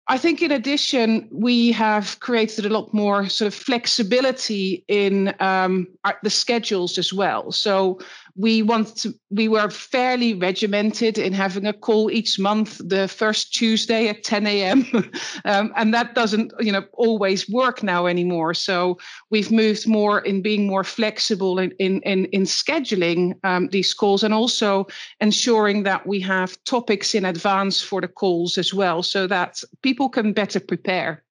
I 0.06 0.18
think 0.18 0.42
in 0.42 0.52
addition, 0.52 1.26
we 1.32 1.72
have 1.72 2.20
created 2.20 2.66
a 2.66 2.68
lot 2.68 2.92
more 2.92 3.26
sort 3.28 3.46
of 3.46 3.54
flexibility 3.54 4.84
in 4.86 5.34
um, 5.40 5.86
the 6.22 6.28
schedules 6.28 6.98
as 6.98 7.10
well. 7.10 7.50
So 7.50 7.98
we 8.36 8.62
want 8.62 8.96
to, 8.96 9.14
we 9.30 9.46
were 9.46 9.70
fairly 9.70 10.34
regimented 10.34 11.18
in 11.18 11.32
having 11.32 11.66
a 11.66 11.72
call 11.72 12.10
each 12.10 12.38
month, 12.38 12.80
the 12.84 13.06
first 13.06 13.54
Tuesday 13.54 14.08
at 14.08 14.24
10 14.24 14.46
a.m. 14.46 14.86
um, 15.44 15.72
and 15.76 15.94
that 15.94 16.14
doesn't, 16.14 16.52
you 16.58 16.72
know, 16.72 16.84
always 16.94 17.48
work 17.48 17.84
now 17.84 18.06
anymore. 18.06 18.52
So 18.52 18.98
we've 19.30 19.52
moved 19.52 19.86
more 19.86 20.20
in 20.20 20.42
being 20.42 20.66
more 20.66 20.82
flexible 20.82 21.60
in 21.60 21.70
in 21.78 22.00
in, 22.02 22.24
in 22.26 22.42
scheduling 22.42 23.34
um, 23.44 23.68
these 23.68 23.94
calls 23.94 24.24
and 24.24 24.34
also 24.34 24.86
ensuring 25.20 25.84
that 25.84 26.04
we 26.06 26.18
have 26.20 26.62
topics 26.64 27.14
in 27.14 27.24
advance 27.24 27.80
for 27.80 28.00
the 28.00 28.08
calls 28.08 28.58
as 28.58 28.74
well, 28.74 29.02
so 29.04 29.28
that 29.28 29.62
people 29.82 30.08
can 30.08 30.32
better 30.32 30.58
prepare. 30.58 31.22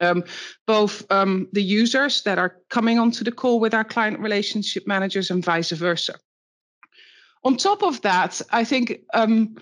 Um, 0.00 0.24
both 0.66 1.06
um, 1.12 1.46
the 1.52 1.62
users 1.62 2.22
that 2.24 2.36
are 2.36 2.56
coming 2.70 2.98
onto 2.98 3.22
the 3.22 3.30
call 3.30 3.60
with 3.60 3.72
our 3.72 3.84
client 3.84 4.18
relationship 4.18 4.84
managers 4.84 5.30
and 5.30 5.44
vice 5.44 5.70
versa. 5.70 6.14
On 7.44 7.56
top 7.56 7.82
of 7.82 8.00
that, 8.02 8.40
I 8.50 8.64
think 8.64 9.00
um, 9.14 9.56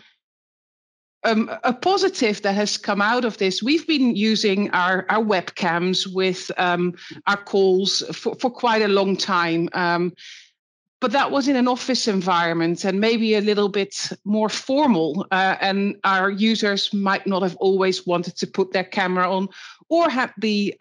um, 1.24 1.50
a 1.64 1.72
positive 1.72 2.42
that 2.42 2.54
has 2.54 2.76
come 2.76 3.00
out 3.00 3.24
of 3.24 3.38
this, 3.38 3.62
we've 3.62 3.86
been 3.86 4.16
using 4.16 4.70
our, 4.70 5.06
our 5.08 5.22
webcams 5.22 6.06
with 6.12 6.50
um, 6.56 6.94
our 7.26 7.36
calls 7.36 8.02
for, 8.12 8.34
for 8.34 8.50
quite 8.50 8.82
a 8.82 8.88
long 8.88 9.16
time. 9.16 9.68
Um, 9.72 10.12
but 11.00 11.12
that 11.12 11.30
was 11.30 11.48
in 11.48 11.56
an 11.56 11.68
office 11.68 12.08
environment 12.08 12.84
and 12.84 13.00
maybe 13.00 13.34
a 13.34 13.40
little 13.40 13.70
bit 13.70 14.10
more 14.24 14.50
formal. 14.50 15.26
Uh, 15.30 15.56
and 15.60 15.96
our 16.04 16.30
users 16.30 16.92
might 16.92 17.26
not 17.26 17.42
have 17.42 17.56
always 17.56 18.06
wanted 18.06 18.36
to 18.36 18.46
put 18.46 18.72
their 18.72 18.84
camera 18.84 19.30
on 19.30 19.48
or 19.88 20.10
had 20.10 20.32
the 20.38 20.74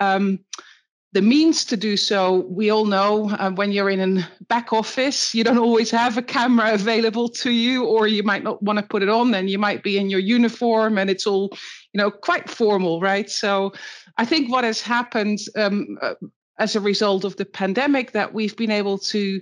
the 1.11 1.21
means 1.21 1.65
to 1.65 1.75
do 1.75 1.97
so, 1.97 2.45
we 2.49 2.69
all 2.69 2.85
know 2.85 3.31
uh, 3.31 3.49
when 3.51 3.71
you're 3.71 3.89
in 3.89 4.19
a 4.19 4.29
back 4.47 4.71
office, 4.71 5.33
you 5.33 5.43
don't 5.43 5.57
always 5.57 5.89
have 5.89 6.17
a 6.17 6.21
camera 6.21 6.73
available 6.73 7.27
to 7.29 7.49
you, 7.49 7.83
or 7.85 8.07
you 8.07 8.21
might 8.21 8.43
not 8.43 8.61
want 8.61 8.77
to 8.77 8.85
put 8.85 9.01
it 9.01 9.09
on, 9.09 9.33
and 9.33 9.49
you 9.49 9.57
might 9.57 9.81
be 9.81 9.97
in 9.97 10.09
your 10.09 10.19
uniform 10.19 10.99
and 10.99 11.09
it's 11.09 11.25
all, 11.25 11.49
you 11.93 11.97
know, 11.97 12.11
quite 12.11 12.47
formal, 12.47 13.01
right? 13.01 13.29
So 13.29 13.73
I 14.17 14.25
think 14.25 14.51
what 14.51 14.63
has 14.63 14.81
happened 14.81 15.39
um, 15.55 15.97
uh, 16.01 16.13
as 16.59 16.75
a 16.75 16.79
result 16.79 17.23
of 17.23 17.35
the 17.37 17.45
pandemic 17.45 18.11
that 18.11 18.33
we've 18.33 18.55
been 18.55 18.71
able 18.71 18.99
to 18.99 19.41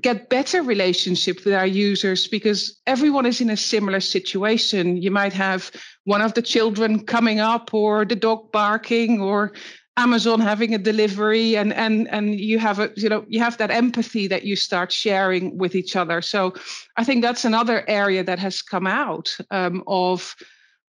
get 0.00 0.30
better 0.30 0.62
relationship 0.62 1.44
with 1.44 1.52
our 1.52 1.66
users 1.66 2.28
because 2.28 2.80
everyone 2.86 3.26
is 3.26 3.40
in 3.40 3.50
a 3.50 3.56
similar 3.56 3.98
situation 3.98 4.96
you 4.96 5.10
might 5.10 5.32
have 5.32 5.72
one 6.04 6.22
of 6.22 6.34
the 6.34 6.42
children 6.42 7.04
coming 7.04 7.40
up 7.40 7.74
or 7.74 8.04
the 8.04 8.14
dog 8.14 8.52
barking 8.52 9.20
or 9.20 9.52
Amazon 10.00 10.40
having 10.40 10.74
a 10.74 10.78
delivery 10.78 11.56
and 11.56 11.72
and 11.74 12.08
and 12.08 12.40
you 12.40 12.58
have 12.58 12.78
a 12.78 12.90
you 12.96 13.08
know 13.08 13.24
you 13.28 13.40
have 13.40 13.56
that 13.58 13.70
empathy 13.70 14.28
that 14.28 14.44
you 14.44 14.56
start 14.56 14.90
sharing 14.92 15.58
with 15.58 15.74
each 15.74 15.94
other. 15.96 16.22
So 16.22 16.54
I 16.96 17.04
think 17.04 17.22
that's 17.22 17.44
another 17.44 17.84
area 17.86 18.24
that 18.24 18.38
has 18.38 18.62
come 18.62 18.86
out 18.86 19.36
um, 19.50 19.82
of 19.86 20.34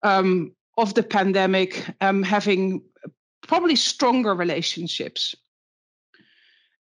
um, 0.03 0.53
of 0.77 0.93
the 0.93 1.03
pandemic, 1.03 1.85
um, 1.99 2.23
having 2.23 2.81
probably 3.47 3.75
stronger 3.75 4.33
relationships. 4.33 5.35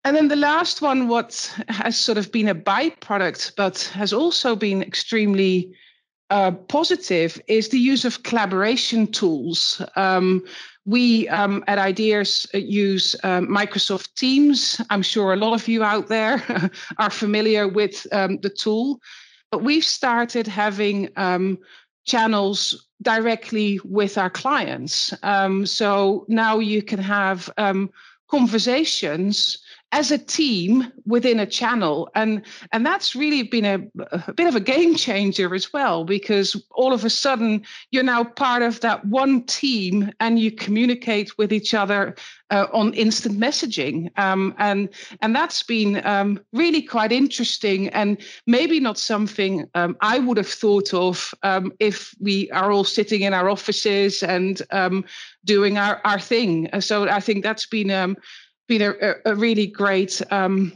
And 0.03 0.15
then 0.15 0.29
the 0.29 0.35
last 0.35 0.81
one, 0.81 1.07
what 1.07 1.53
has 1.67 1.97
sort 1.97 2.17
of 2.17 2.31
been 2.31 2.47
a 2.47 2.55
byproduct, 2.55 3.55
but 3.55 3.91
has 3.93 4.13
also 4.13 4.55
been 4.55 4.81
extremely 4.81 5.71
uh, 6.31 6.51
positive, 6.51 7.39
is 7.47 7.69
the 7.69 7.77
use 7.77 8.05
of 8.05 8.23
collaboration 8.23 9.05
tools. 9.11 9.81
Um, 9.95 10.43
we 10.85 11.27
um, 11.29 11.63
at 11.67 11.77
Ideas 11.77 12.47
uh, 12.53 12.57
use 12.57 13.15
um, 13.23 13.47
Microsoft 13.47 14.15
Teams. 14.15 14.81
I'm 14.89 15.01
sure 15.01 15.33
a 15.33 15.37
lot 15.37 15.53
of 15.53 15.67
you 15.67 15.83
out 15.83 16.07
there 16.07 16.43
are 16.97 17.09
familiar 17.09 17.67
with 17.67 18.07
um, 18.11 18.39
the 18.41 18.49
tool, 18.49 18.99
but 19.51 19.63
we've 19.63 19.85
started 19.85 20.47
having 20.47 21.09
um, 21.17 21.59
channels 22.05 22.87
directly 23.01 23.79
with 23.83 24.17
our 24.17 24.29
clients. 24.29 25.13
Um, 25.23 25.65
so 25.65 26.25
now 26.27 26.59
you 26.59 26.81
can 26.81 26.99
have 26.99 27.49
um, 27.57 27.91
conversations 28.29 29.59
as 29.91 30.11
a 30.11 30.17
team 30.17 30.91
within 31.05 31.39
a 31.39 31.45
channel. 31.45 32.09
And 32.15 32.43
and 32.71 32.85
that's 32.85 33.15
really 33.15 33.43
been 33.43 33.65
a, 33.65 33.79
a, 34.11 34.33
bit 34.33 34.47
of 34.47 34.55
a 34.55 34.59
game 34.59 34.95
changer 34.95 35.53
as 35.53 35.73
well 35.73 36.05
because 36.05 36.61
all 36.71 36.93
of 36.93 37.03
a 37.03 37.09
sudden 37.09 37.63
you're 37.91 38.03
now 38.03 38.23
part 38.23 38.61
of 38.61 38.79
that 38.81 39.05
one 39.05 39.43
team 39.43 40.11
and 40.19 40.39
you 40.39 40.51
communicate 40.51 41.37
with 41.37 41.51
each 41.51 41.73
other 41.73 42.15
uh, 42.51 42.67
on 42.73 42.93
instant 42.93 43.39
messaging. 43.39 44.17
Um, 44.17 44.55
and 44.57 44.89
and 45.21 45.35
that's 45.35 45.63
been 45.63 46.05
um, 46.05 46.39
really 46.53 46.81
quite 46.81 47.11
interesting 47.11 47.89
and 47.89 48.17
maybe 48.47 48.79
not 48.79 48.97
something 48.97 49.67
um, 49.75 49.97
I 50.01 50.19
would 50.19 50.37
have 50.37 50.47
thought 50.47 50.93
of 50.93 51.33
um, 51.43 51.73
if 51.79 52.15
we 52.19 52.49
are 52.51 52.71
all 52.71 52.83
sitting 52.83 53.21
in 53.21 53.33
our 53.33 53.49
offices 53.49 54.23
and 54.23 54.61
um, 54.71 55.05
doing 55.43 55.77
our, 55.77 56.01
our 56.05 56.19
thing. 56.19 56.69
So 56.79 57.09
I 57.09 57.19
think 57.19 57.43
that's 57.43 57.65
been 57.65 57.91
um, 57.91 58.15
been 58.71 58.95
a, 59.01 59.15
a 59.25 59.35
really 59.35 59.67
great 59.67 60.21
um, 60.31 60.71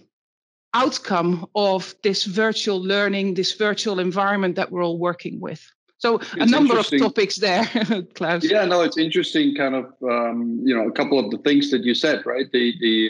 outcome 0.73 1.45
of 1.55 1.95
this 2.03 2.25
virtual 2.25 2.83
learning, 2.83 3.35
this 3.35 3.53
virtual 3.53 3.99
environment 3.99 4.57
that 4.57 4.69
we're 4.69 4.83
all 4.83 4.99
working 4.99 5.39
with. 5.39 5.61
So 5.97 6.17
it's 6.17 6.35
a 6.35 6.45
number 6.45 6.77
of 6.77 6.87
topics 6.99 7.37
there, 7.37 7.63
Klaus. 8.15 8.43
Yeah, 8.43 8.65
no, 8.65 8.81
it's 8.81 8.97
interesting. 8.97 9.55
Kind 9.55 9.75
of, 9.75 9.85
um, 10.03 10.59
you 10.65 10.75
know, 10.75 10.85
a 10.89 10.91
couple 10.91 11.17
of 11.17 11.31
the 11.31 11.37
things 11.37 11.71
that 11.71 11.85
you 11.85 11.95
said, 11.95 12.25
right? 12.25 12.51
The 12.51 12.73
the 12.81 13.09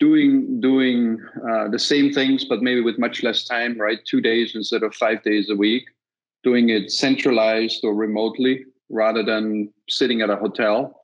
doing 0.00 0.60
doing 0.60 1.20
uh, 1.48 1.68
the 1.68 1.78
same 1.78 2.12
things, 2.12 2.44
but 2.44 2.62
maybe 2.62 2.80
with 2.80 2.98
much 2.98 3.22
less 3.22 3.44
time, 3.44 3.78
right? 3.78 4.00
Two 4.04 4.20
days 4.20 4.56
instead 4.56 4.82
of 4.82 4.92
five 4.94 5.22
days 5.22 5.48
a 5.50 5.54
week. 5.54 5.84
Doing 6.42 6.70
it 6.70 6.90
centralized 6.90 7.84
or 7.84 7.94
remotely 7.94 8.64
rather 8.88 9.22
than 9.22 9.72
sitting 9.88 10.20
at 10.20 10.30
a 10.30 10.36
hotel 10.36 10.99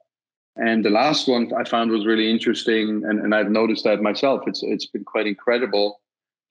and 0.56 0.84
the 0.84 0.90
last 0.90 1.28
one 1.28 1.52
I 1.54 1.64
found 1.64 1.90
was 1.90 2.06
really 2.06 2.30
interesting, 2.30 3.02
and, 3.04 3.20
and 3.20 3.34
I've 3.34 3.50
noticed 3.50 3.84
that 3.84 4.00
myself. 4.00 4.42
It's 4.46 4.62
it's 4.62 4.86
been 4.86 5.04
quite 5.04 5.26
incredible 5.26 6.00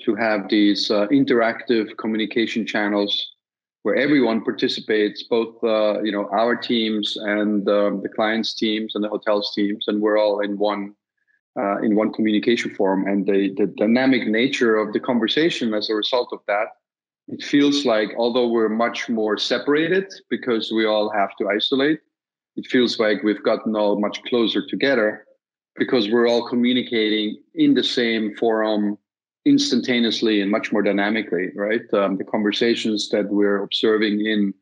to 0.03 0.15
have 0.15 0.50
these 0.50 0.91
uh, 0.91 1.07
interactive 1.07 1.97
communication 1.97 2.65
channels 2.65 3.31
where 3.83 3.95
everyone 3.95 4.43
participates, 4.43 5.24
both 5.24 5.63
uh, 5.63 6.01
you 6.03 6.12
know 6.12 6.29
our 6.31 6.55
teams 6.55 7.17
and 7.17 7.67
um, 7.67 8.01
the 8.01 8.09
clients' 8.09 8.53
teams 8.53 8.93
and 8.95 9.03
the 9.03 9.09
hotels' 9.09 9.53
teams, 9.55 9.85
and 9.88 10.01
we're 10.01 10.17
all 10.17 10.39
in 10.39 10.57
one 10.57 10.93
uh, 11.59 11.77
in 11.77 11.95
one 11.95 12.13
communication 12.13 12.75
forum. 12.75 13.07
And 13.07 13.25
the 13.25 13.53
the 13.57 13.67
dynamic 13.67 14.27
nature 14.27 14.75
of 14.77 14.93
the 14.93 15.00
conversation 15.00 15.74
as 15.74 15.89
a 15.89 15.95
result 15.95 16.29
of 16.31 16.39
that, 16.47 16.67
it 17.27 17.43
feels 17.43 17.85
like 17.85 18.09
although 18.17 18.47
we're 18.47 18.69
much 18.69 19.09
more 19.09 19.38
separated 19.38 20.13
because 20.29 20.71
we 20.71 20.85
all 20.85 21.09
have 21.09 21.35
to 21.38 21.50
isolate 21.50 22.00
it 22.55 22.65
feels 22.67 23.00
like 23.00 23.24
we've 23.24 23.43
gotten 23.43 23.75
all 23.75 24.00
much 24.00 24.21
closer 24.24 24.65
together 24.65 25.25
because 25.75 26.09
we're 26.09 26.27
all 26.27 26.47
communicating 26.47 27.41
in 27.53 27.74
the 27.74 27.83
same 27.83 28.35
forum 28.35 28.97
instantaneously 29.45 30.41
and 30.41 30.50
much 30.50 30.71
more 30.71 30.81
dynamically 30.81 31.50
right? 31.55 31.81
Um, 31.93 32.17
the 32.17 32.24
conversations 32.24 33.09
that 33.09 33.29
we're 33.29 33.63
observing 33.63 34.25
in 34.25 34.53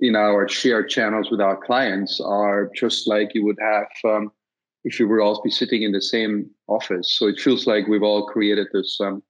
in 0.00 0.14
our 0.14 0.46
shared 0.46 0.90
channels 0.90 1.30
with 1.30 1.40
our 1.40 1.56
clients 1.56 2.20
are 2.20 2.70
just 2.74 3.06
like 3.06 3.34
you 3.34 3.44
would 3.44 3.58
have 3.60 3.86
um, 4.04 4.30
if 4.84 5.00
you 5.00 5.08
were 5.08 5.20
all 5.20 5.40
be 5.42 5.50
sitting 5.50 5.82
in 5.82 5.92
the 5.92 6.02
same 6.02 6.50
office. 6.68 7.18
So 7.18 7.26
it 7.26 7.40
feels 7.40 7.66
like 7.66 7.86
we've 7.86 8.02
all 8.02 8.26
created 8.26 8.68
this 8.72 8.98
um, 9.00 9.22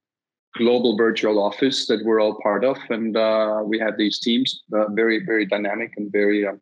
global 0.57 0.97
virtual 0.97 1.43
office 1.43 1.87
that 1.87 2.05
we're 2.05 2.21
all 2.21 2.39
part 2.43 2.65
of. 2.65 2.79
And 2.91 3.17
uh, 3.17 3.63
we 3.65 3.79
have 3.79 3.97
these 3.97 4.19
teams 4.19 4.63
uh, 4.73 4.89
very 4.91 5.25
very 5.25 5.47
dynamic 5.47 5.93
and 5.97 6.11
very 6.11 6.47
um, 6.47 6.61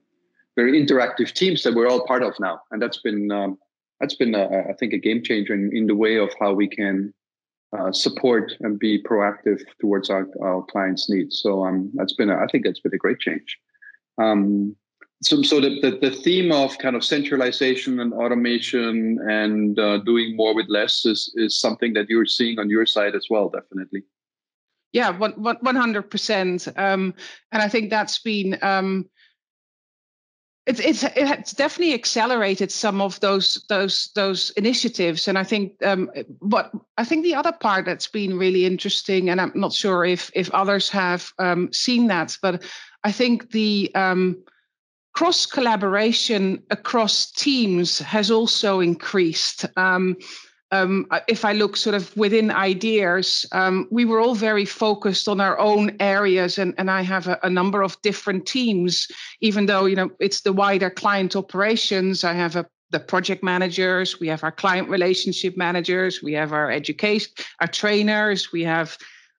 very 0.56 0.84
interactive 0.84 1.32
teams 1.32 1.62
that 1.62 1.74
we're 1.74 1.88
all 1.88 2.06
part 2.06 2.22
of 2.22 2.34
now, 2.40 2.60
and 2.70 2.80
that's 2.80 3.00
been 3.00 3.30
um, 3.30 3.58
that's 4.00 4.14
been 4.14 4.34
a, 4.34 4.46
I 4.68 4.74
think 4.78 4.92
a 4.92 4.98
game 4.98 5.22
changer 5.22 5.54
in, 5.54 5.70
in 5.74 5.86
the 5.86 5.94
way 5.94 6.16
of 6.16 6.30
how 6.40 6.52
we 6.52 6.68
can 6.68 7.12
uh, 7.76 7.92
support 7.92 8.52
and 8.60 8.78
be 8.78 9.02
proactive 9.02 9.60
towards 9.80 10.10
our, 10.10 10.28
our 10.42 10.62
clients' 10.70 11.08
needs. 11.08 11.40
So 11.42 11.64
um, 11.64 11.90
that's 11.94 12.14
been 12.14 12.30
a, 12.30 12.36
I 12.36 12.46
think 12.50 12.64
that's 12.64 12.80
been 12.80 12.94
a 12.94 12.98
great 12.98 13.18
change. 13.18 13.58
Um, 14.18 14.76
so, 15.22 15.42
so 15.42 15.60
the, 15.60 15.80
the, 15.80 15.98
the, 15.98 16.10
theme 16.10 16.52
of 16.52 16.76
kind 16.78 16.94
of 16.94 17.02
centralization 17.02 17.98
and 18.00 18.12
automation 18.12 19.18
and 19.28 19.78
uh, 19.78 19.98
doing 19.98 20.36
more 20.36 20.54
with 20.54 20.66
less 20.68 21.06
is, 21.06 21.32
is 21.36 21.58
something 21.58 21.94
that 21.94 22.08
you're 22.08 22.26
seeing 22.26 22.58
on 22.58 22.68
your 22.68 22.84
side 22.84 23.14
as 23.14 23.26
well, 23.30 23.48
definitely. 23.48 24.02
Yeah, 24.92 25.10
one, 25.10 25.32
100%. 25.32 26.78
Um, 26.78 27.14
and 27.50 27.62
I 27.62 27.68
think 27.68 27.90
that's 27.90 28.20
been 28.20 28.58
um, 28.62 29.08
it's 30.66 30.80
it's 30.80 31.04
it's 31.14 31.52
definitely 31.52 31.94
accelerated 31.94 32.72
some 32.72 33.00
of 33.00 33.20
those 33.20 33.64
those 33.68 34.10
those 34.14 34.50
initiatives 34.50 35.28
and 35.28 35.38
i 35.38 35.44
think 35.44 35.72
um 35.84 36.10
but 36.40 36.72
i 36.96 37.04
think 37.04 37.22
the 37.22 37.34
other 37.34 37.52
part 37.52 37.84
that's 37.84 38.06
been 38.06 38.38
really 38.38 38.64
interesting 38.64 39.28
and 39.28 39.40
i'm 39.40 39.52
not 39.54 39.72
sure 39.72 40.04
if 40.04 40.30
if 40.34 40.50
others 40.52 40.88
have 40.88 41.30
um, 41.38 41.70
seen 41.72 42.06
that 42.06 42.36
but 42.40 42.62
i 43.04 43.12
think 43.12 43.50
the 43.50 43.90
um 43.94 44.42
cross 45.14 45.46
collaboration 45.46 46.62
across 46.70 47.30
teams 47.30 48.00
has 48.00 48.30
also 48.30 48.80
increased. 48.80 49.64
Um, 49.76 50.16
um, 50.70 51.06
if 51.28 51.44
I 51.44 51.52
look 51.52 51.76
sort 51.76 51.94
of 51.94 52.16
within 52.16 52.50
ideas, 52.50 53.46
um, 53.52 53.86
we 53.90 54.04
were 54.04 54.20
all 54.20 54.34
very 54.34 54.64
focused 54.64 55.28
on 55.28 55.40
our 55.40 55.58
own 55.58 55.96
areas, 56.00 56.58
and, 56.58 56.74
and 56.78 56.90
I 56.90 57.02
have 57.02 57.28
a, 57.28 57.38
a, 57.42 57.50
number 57.50 57.82
of 57.82 58.00
different 58.02 58.46
teams. 58.46 59.06
Even 59.40 59.66
though 59.66 59.84
you 59.84 59.96
know 59.96 60.10
it's 60.20 60.40
the 60.40 60.52
wider 60.52 60.90
client 60.90 61.36
operations, 61.36 62.24
I 62.24 62.32
have 62.32 62.56
a, 62.56 62.66
the 62.90 63.00
project 63.00 63.44
managers, 63.44 64.18
we 64.18 64.28
have 64.28 64.42
our 64.42 64.52
client 64.52 64.88
relationship 64.88 65.56
managers, 65.56 66.22
we 66.22 66.32
have 66.32 66.52
our 66.52 66.70
education, 66.70 67.32
our 67.60 67.68
trainers, 67.68 68.52
we 68.52 68.62
have 68.62 68.96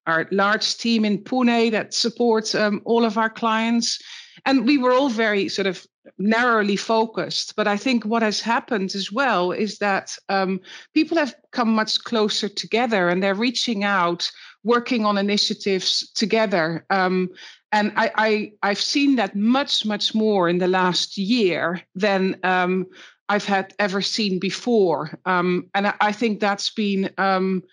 our 0.07 0.27
large 0.31 0.77
team 0.77 1.03
in 1.03 1.17
Pune 1.17 1.71
that 1.71 1.93
supports 1.93 2.53
um, 2.53 2.81
all 2.85 3.03
of 3.03 3.17
our 3.17 3.29
clients 3.29 3.99
and 4.45 4.65
we 4.65 4.77
were 4.77 4.91
all 4.91 5.09
very 5.09 5.49
sort 5.49 5.67
of 5.67 5.85
narrowly 6.17 6.75
focused. 6.75 7.55
But 7.55 7.67
I 7.67 7.77
think 7.77 8.05
what 8.05 8.21
has 8.21 8.39
happened 8.39 8.93
as 8.95 9.11
well 9.11 9.51
is 9.51 9.79
that 9.79 10.15
um, 10.29 10.61
people 10.93 11.17
have 11.17 11.35
come 11.51 11.69
much 11.69 12.03
closer 12.03 12.47
together 12.47 13.09
and 13.09 13.21
they're 13.21 13.33
reaching 13.33 13.83
out, 13.83 14.31
working 14.63 15.05
on 15.05 15.17
initiatives 15.17 16.09
together. 16.13 16.85
Um, 16.89 17.29
and 17.71 17.91
I, 17.95 18.51
I, 18.61 18.69
have 18.69 18.79
seen 18.79 19.15
that 19.17 19.35
much, 19.35 19.85
much 19.85 20.15
more 20.15 20.47
in 20.47 20.59
the 20.59 20.67
last 20.67 21.17
year 21.17 21.81
than 21.95 22.39
um, 22.43 22.87
I've 23.27 23.45
had 23.45 23.73
ever 23.79 24.01
seen 24.01 24.39
before. 24.39 25.17
Um, 25.25 25.69
and 25.73 25.87
I, 25.87 25.93
I, 25.99 26.11
think 26.11 26.39
that's 26.39 26.69
been 26.69 27.09
um, 27.17 27.63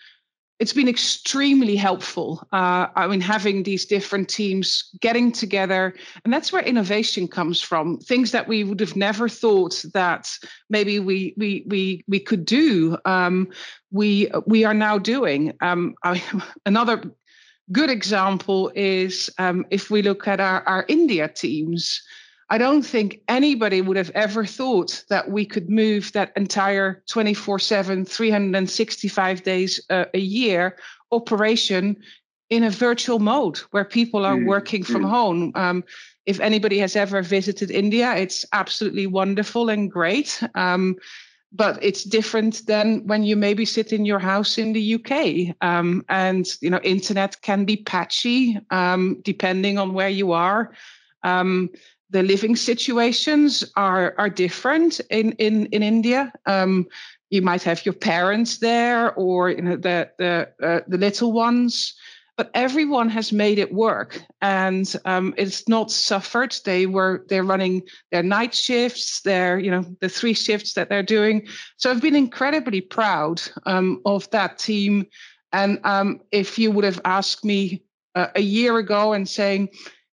it's 0.63 0.73
been 0.73 0.89
extremely 0.89 1.75
helpful. 1.75 2.47
Uh, 2.53 2.87
I 2.95 3.09
mean, 3.09 3.21
having 3.21 3.65
these 3.65 3.85
different 3.85 4.29
teams 4.29 4.91
getting 5.01 5.33
together, 5.33 5.93
and 6.23 6.33
that's 6.33 6.53
where 6.53 6.63
innovation 6.63 7.27
comes 7.27 7.61
from. 7.61 7.99
Things 7.99 8.31
that 8.31 8.47
we 8.47 8.63
would 8.63 8.79
have 8.79 8.95
never 8.95 9.29
thought 9.29 9.85
that 9.93 10.31
maybe 10.71 11.01
we 11.01 11.35
we 11.37 11.65
we 11.67 12.05
we 12.07 12.21
could 12.21 12.45
do. 12.45 12.97
Um, 13.05 13.49
we 13.91 14.31
we 14.47 14.63
are 14.63 14.73
now 14.73 14.99
doing. 14.99 15.53
Um, 15.61 15.97
I, 16.05 16.23
another 16.65 17.03
good 17.73 17.91
example 17.91 18.71
is 18.77 19.29
um, 19.39 19.67
if 19.71 19.91
we 19.91 20.01
look 20.01 20.29
at 20.29 20.39
our 20.39 20.63
our 20.69 20.85
India 20.87 21.27
teams. 21.27 22.01
I 22.51 22.59
don't 22.59 22.83
think 22.83 23.21
anybody 23.29 23.81
would 23.81 23.97
have 23.97 24.11
ever 24.11 24.45
thought 24.45 25.05
that 25.09 25.31
we 25.31 25.47
could 25.47 25.71
move 25.71 26.13
that 26.13 26.33
entire 26.37 27.03
24 27.09 27.59
7, 27.59 28.05
365 28.05 29.43
days 29.43 29.81
uh, 29.91 30.05
a 30.15 30.19
year 30.19 30.77
operation 31.11 31.97
in 32.51 32.65
a 32.65 32.71
virtual 32.71 33.19
mode 33.19 33.57
where 33.71 33.85
people 33.85 34.27
are 34.27 34.37
mm, 34.37 34.47
working 34.47 34.85
from 34.85 35.03
mm. 35.05 35.09
home. 35.09 35.53
Um, 35.55 35.85
if 36.27 36.39
anybody 36.41 36.79
has 36.79 36.97
ever 36.97 37.23
visited 37.23 37.71
India, 37.71 38.15
it's 38.15 38.45
absolutely 38.53 39.07
wonderful 39.07 39.71
and 39.71 39.91
great. 39.91 40.43
Um, 40.55 40.97
but 41.53 41.83
it's 41.83 42.05
different 42.05 42.67
than 42.67 43.07
when 43.07 43.23
you 43.25 43.37
maybe 43.37 43.65
sit 43.65 43.93
in 43.93 44.05
your 44.05 44.19
house 44.19 44.59
in 44.59 44.73
the 44.73 44.95
UK. 44.95 45.55
Um, 45.61 46.05
and 46.09 46.47
you 46.61 46.71
know, 46.71 46.81
internet 46.83 47.41
can 47.43 47.65
be 47.65 47.77
patchy 47.77 48.59
um, 48.71 49.21
depending 49.23 49.79
on 49.79 49.93
where 49.93 50.09
you 50.09 50.33
are. 50.33 50.73
Um, 51.23 51.71
the 52.13 52.23
living 52.23 52.57
situations 52.57 53.65
are 53.75 54.15
are 54.19 54.31
different 54.31 55.01
in 55.11 55.33
in 55.33 55.67
in 55.67 55.83
India. 55.83 56.33
Um, 56.47 56.87
you 57.31 57.43
might 57.43 57.63
have 57.63 57.85
your 57.87 57.95
parents 57.95 58.59
there, 58.59 59.15
or 59.15 59.51
you 59.51 59.63
know 59.63 59.77
the 59.77 60.11
the 60.19 60.49
uh, 60.63 60.81
the 60.87 60.99
little 60.99 61.33
ones, 61.33 61.95
but 62.37 62.51
everyone 62.55 63.09
has 63.09 63.33
made 63.33 63.59
it 63.59 63.73
work, 63.73 64.23
and 64.43 64.95
um, 65.07 65.35
it's 65.39 65.67
not 65.69 65.91
suffered. 65.91 66.55
They 66.65 66.87
were 66.87 67.25
they're 67.29 67.45
running 67.45 67.83
their 68.11 68.23
night 68.23 68.55
shifts, 68.55 69.23
their 69.23 69.59
you 69.59 69.71
know 69.71 69.85
the 70.01 70.09
three 70.11 70.35
shifts 70.35 70.75
that 70.75 70.91
they're 70.91 71.03
doing. 71.03 71.47
So 71.79 71.91
I've 71.91 72.03
been 72.03 72.17
incredibly 72.17 72.83
proud 72.83 73.41
um, 73.65 74.01
of 74.05 74.29
that 74.31 74.59
team. 74.59 75.07
And 75.55 75.79
um, 75.85 76.21
if 76.31 76.59
you 76.59 76.71
would 76.71 76.85
have 76.85 77.01
asked 77.05 77.45
me 77.45 77.83
uh, 78.15 78.29
a 78.35 78.41
year 78.41 78.79
ago 78.79 79.13
and 79.13 79.29
saying 79.29 79.69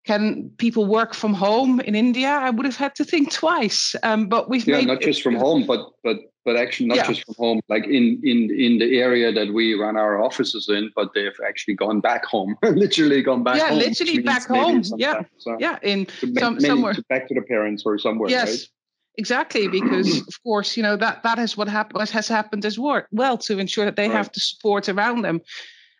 can 0.04 0.50
people 0.58 0.86
work 0.86 1.14
from 1.14 1.32
home 1.32 1.80
in 1.80 1.94
India? 1.94 2.28
I 2.28 2.50
would 2.50 2.66
have 2.66 2.76
had 2.76 2.94
to 2.96 3.04
think 3.04 3.32
twice. 3.32 3.94
Um, 4.02 4.28
but 4.28 4.50
we've 4.50 4.66
yeah, 4.66 4.80
not 4.82 5.00
just 5.00 5.22
from 5.22 5.34
home, 5.34 5.64
but 5.66 5.80
but 6.02 6.18
but 6.44 6.56
actually 6.56 6.86
not 6.86 6.98
yeah. 6.98 7.06
just 7.06 7.24
from 7.24 7.34
home, 7.38 7.60
like 7.68 7.84
in 7.86 8.20
in 8.22 8.50
in 8.50 8.78
the 8.78 8.98
area 8.98 9.32
that 9.32 9.54
we 9.54 9.72
run 9.74 9.96
our 9.96 10.22
offices 10.22 10.68
in. 10.68 10.90
But 10.94 11.14
they've 11.14 11.38
actually 11.46 11.74
gone 11.74 12.00
back 12.00 12.26
home, 12.26 12.54
literally 12.62 13.22
gone 13.22 13.42
back. 13.42 13.56
Yeah, 13.56 13.70
home, 13.70 13.78
literally 13.78 14.18
back 14.18 14.46
home. 14.46 14.82
Yeah, 14.98 15.22
so 15.38 15.56
yeah, 15.58 15.78
in 15.82 16.06
some, 16.38 16.60
somewhere 16.60 16.94
back 17.08 17.26
to 17.28 17.34
the 17.34 17.42
parents 17.42 17.84
or 17.86 17.98
somewhere. 17.98 18.28
Yes. 18.28 18.50
Right? 18.50 18.68
Exactly, 19.16 19.68
because 19.68 20.20
of 20.28 20.42
course, 20.42 20.76
you 20.76 20.82
know 20.82 20.96
that 20.96 21.22
that 21.22 21.38
is 21.38 21.56
what 21.56 21.68
happened 21.68 21.98
What 21.98 22.10
has 22.10 22.28
happened 22.28 22.66
as 22.66 22.78
well. 22.78 23.04
Well, 23.10 23.38
to 23.38 23.58
ensure 23.58 23.86
that 23.86 23.96
they 23.96 24.08
right. 24.08 24.16
have 24.16 24.30
the 24.32 24.40
support 24.40 24.88
around 24.90 25.22
them, 25.22 25.40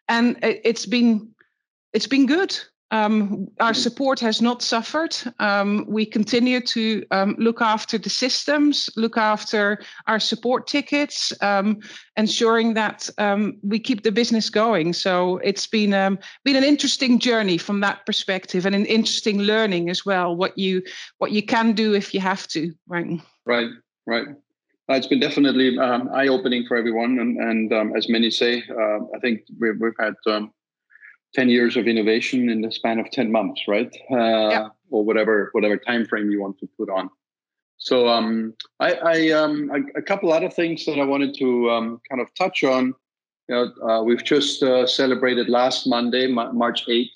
and 0.08 0.36
it, 0.42 0.60
it's 0.64 0.84
been 0.84 1.30
it's 1.94 2.08
been 2.08 2.26
good 2.26 2.58
um, 2.90 3.48
our 3.60 3.74
support 3.74 4.20
has 4.20 4.40
not 4.40 4.62
suffered. 4.62 5.16
Um, 5.38 5.84
we 5.88 6.06
continue 6.06 6.60
to 6.60 7.04
um, 7.10 7.34
look 7.38 7.60
after 7.60 7.98
the 7.98 8.10
systems, 8.10 8.90
look 8.96 9.16
after 9.16 9.82
our 10.06 10.20
support 10.20 10.66
tickets, 10.66 11.32
um, 11.40 11.80
ensuring 12.16 12.74
that 12.74 13.08
um, 13.18 13.58
we 13.62 13.78
keep 13.78 14.02
the 14.02 14.12
business 14.12 14.50
going. 14.50 14.92
So 14.92 15.38
it's 15.38 15.66
been 15.66 15.94
um, 15.94 16.18
been 16.44 16.56
an 16.56 16.64
interesting 16.64 17.18
journey 17.18 17.58
from 17.58 17.80
that 17.80 18.06
perspective, 18.06 18.66
and 18.66 18.74
an 18.74 18.86
interesting 18.86 19.40
learning 19.40 19.90
as 19.90 20.04
well. 20.06 20.36
What 20.36 20.56
you 20.56 20.82
what 21.18 21.32
you 21.32 21.42
can 21.42 21.72
do 21.72 21.94
if 21.94 22.14
you 22.14 22.20
have 22.20 22.46
to, 22.48 22.72
right? 22.86 23.06
Right, 23.46 23.70
right. 24.06 24.28
Uh, 24.90 24.94
it's 24.94 25.06
been 25.06 25.20
definitely 25.20 25.78
eye 25.78 26.28
opening 26.28 26.66
for 26.66 26.76
everyone, 26.76 27.18
and, 27.18 27.38
and 27.38 27.96
as 27.96 28.06
many 28.08 28.30
say, 28.30 28.62
uh, 28.70 28.98
I 29.16 29.18
think 29.22 29.40
we've, 29.58 29.80
we've 29.80 29.94
had 29.98 30.12
10 31.34 31.48
years 31.48 31.76
of 31.76 31.86
innovation 31.86 32.48
in 32.48 32.60
the 32.60 32.70
span 32.70 32.98
of 32.98 33.10
10 33.10 33.30
months 33.30 33.62
right 33.68 33.94
uh, 34.10 34.16
yeah. 34.16 34.68
or 34.90 35.04
whatever 35.04 35.50
whatever 35.52 35.76
time 35.76 36.04
frame 36.06 36.30
you 36.30 36.40
want 36.40 36.58
to 36.58 36.68
put 36.78 36.88
on 36.90 37.10
so 37.78 38.08
um, 38.08 38.54
I, 38.80 38.94
I 38.94 39.30
um, 39.30 39.70
a, 39.70 39.98
a, 39.98 40.02
couple 40.02 40.32
other 40.32 40.48
things 40.48 40.86
that 40.86 40.98
I 40.98 41.04
wanted 41.04 41.34
to 41.38 41.70
um, 41.70 42.00
kind 42.08 42.20
of 42.20 42.28
touch 42.34 42.64
on. 42.64 42.94
You 43.48 43.54
know, 43.54 43.88
uh, 43.88 44.02
we've 44.02 44.24
just 44.24 44.62
uh, 44.62 44.86
celebrated 44.86 45.50
last 45.50 45.86
Monday, 45.86 46.26
March 46.26 46.86
8th, 46.86 47.10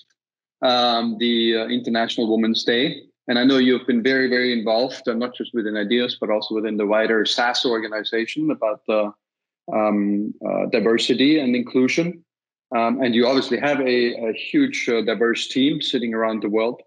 um, 0.61 1.17
the 1.17 1.57
uh, 1.57 1.67
International 1.67 2.29
Women's 2.29 2.63
Day. 2.63 3.01
And 3.27 3.39
I 3.39 3.43
know 3.43 3.57
you've 3.57 3.87
been 3.87 4.03
very, 4.03 4.29
very 4.29 4.53
involved, 4.53 5.07
uh, 5.07 5.13
not 5.13 5.35
just 5.35 5.55
within 5.55 5.77
ideas, 5.77 6.17
but 6.19 6.29
also 6.29 6.55
within 6.55 6.77
the 6.77 6.85
wider 6.85 7.25
SAS 7.25 7.65
organization 7.65 8.51
about 8.51 8.81
the 8.87 9.11
um, 9.73 10.33
uh, 10.47 10.65
diversity 10.67 11.39
and 11.39 11.55
inclusion. 11.55 12.23
Um, 12.75 13.01
and 13.01 13.15
you 13.15 13.27
obviously 13.27 13.59
have 13.59 13.79
a, 13.79 14.29
a 14.29 14.33
huge 14.33 14.87
uh, 14.87 15.01
diverse 15.01 15.47
team 15.47 15.81
sitting 15.81 16.13
around 16.13 16.43
the 16.43 16.49
world. 16.49 16.81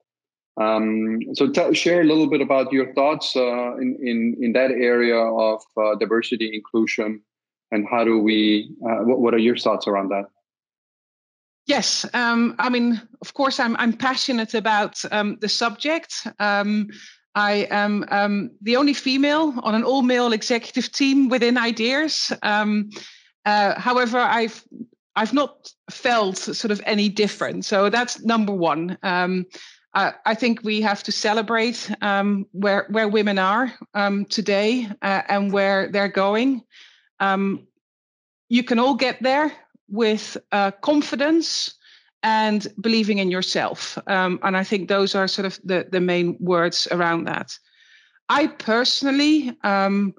Um, 0.61 1.21
so 1.35 1.51
share 1.73 2.03
a 2.03 2.05
little 2.05 2.29
bit 2.29 2.41
about 2.41 2.73
your 2.73 2.93
thoughts 2.93 3.35
uh, 3.35 3.77
in, 3.77 3.99
in, 4.03 4.37
in 4.41 4.53
that 4.53 4.71
area 4.71 5.17
of 5.17 5.63
uh, 5.77 5.95
diversity 5.97 6.55
inclusion 6.55 7.23
and 7.71 7.87
how 7.91 8.05
do 8.05 8.19
we, 8.19 8.71
uh, 8.85 9.03
what, 9.05 9.21
what 9.21 9.35
are 9.35 9.39
your 9.39 9.57
thoughts 9.57 9.87
around 9.87 10.11
that? 10.11 10.27
Yes, 11.67 12.05
um, 12.13 12.55
I 12.59 12.69
mean, 12.69 13.01
of 13.21 13.35
course, 13.35 13.61
I'm 13.61 13.77
I'm 13.77 13.93
passionate 13.93 14.55
about 14.55 15.01
um, 15.13 15.39
the 15.41 15.49
subject. 15.49 16.27
Um, 16.41 16.89
I 17.37 17.69
am 17.71 18.05
um, 18.11 18.51
the 18.61 18.77
only 18.77 18.95
female 18.95 19.55
on 19.63 19.75
an 19.75 19.85
all-male 19.85 20.33
executive 20.33 20.91
team 20.91 21.29
within 21.29 21.57
Ideas. 21.57 22.33
Um, 22.43 22.91
uh, 23.47 23.79
however, 23.79 24.19
I've 24.19 24.63
I've 25.15 25.33
not 25.33 25.73
felt 25.91 26.39
sort 26.39 26.71
of 26.71 26.81
any 26.87 27.09
different. 27.09 27.65
So 27.65 27.91
that's 27.91 28.23
number 28.25 28.53
one. 28.53 28.97
Um, 29.03 29.47
I, 29.95 30.13
I, 30.25 30.35
think 30.35 30.63
we 30.63 30.81
have 30.81 31.03
to 31.03 31.13
celebrate 31.13 31.91
um, 32.01 32.47
where 32.53 32.87
where 32.89 33.09
women 33.09 33.39
are 33.39 33.73
um, 33.93 34.25
today 34.25 34.89
uh, 35.03 35.23
and 35.29 35.53
where 35.53 35.89
they're 35.89 36.09
going. 36.09 36.63
Um, 37.21 37.67
you 38.49 38.65
can 38.65 38.79
all 38.79 38.95
get 38.95 39.23
there 39.23 39.53
with 39.89 40.37
uh, 40.53 40.71
confidence 40.71 41.75
and 42.23 42.67
believing 42.81 43.19
in 43.19 43.31
yourself. 43.31 43.99
Um, 44.07 44.39
and 44.43 44.57
I 44.57 44.65
think 44.65 44.89
those 44.89 45.15
are 45.15 45.29
sort 45.29 45.47
of 45.47 45.59
the, 45.65 45.87
the 45.91 46.01
main 46.01 46.37
words 46.41 46.89
around 46.91 47.25
that. 47.25 47.59
I 48.29 48.47
personally, 48.47 49.57
um, 49.65 50.15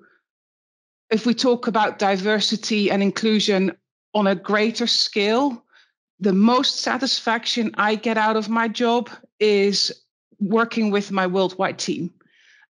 if 1.09 1.25
we 1.25 1.33
talk 1.33 1.67
about 1.67 1.99
diversity 1.99 2.91
and 2.91 3.01
inclusion, 3.01 3.71
on 4.13 4.27
a 4.27 4.35
greater 4.35 4.87
scale, 4.87 5.63
the 6.19 6.33
most 6.33 6.81
satisfaction 6.81 7.71
I 7.75 7.95
get 7.95 8.17
out 8.17 8.35
of 8.35 8.49
my 8.49 8.67
job 8.67 9.09
is 9.39 9.91
working 10.39 10.91
with 10.91 11.11
my 11.11 11.27
worldwide 11.27 11.79
team. 11.79 12.13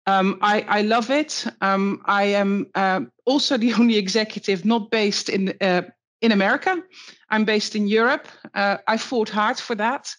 Um, 0.05 0.37
I, 0.41 0.61
I, 0.67 0.81
love 0.81 1.09
it. 1.09 1.45
Um, 1.61 2.01
I 2.05 2.23
am 2.23 2.67
uh, 2.75 3.01
also 3.25 3.57
the 3.57 3.73
only 3.79 3.97
executive 3.97 4.65
not 4.65 4.91
based 4.91 5.29
in 5.29 5.53
uh, 5.61 5.83
in 6.21 6.31
America. 6.31 6.81
I'm 7.29 7.45
based 7.45 7.75
in 7.75 7.87
Europe. 7.87 8.27
Uh, 8.53 8.77
I 8.87 8.97
fought 8.97 9.29
hard 9.29 9.59
for 9.59 9.75
that, 9.75 10.13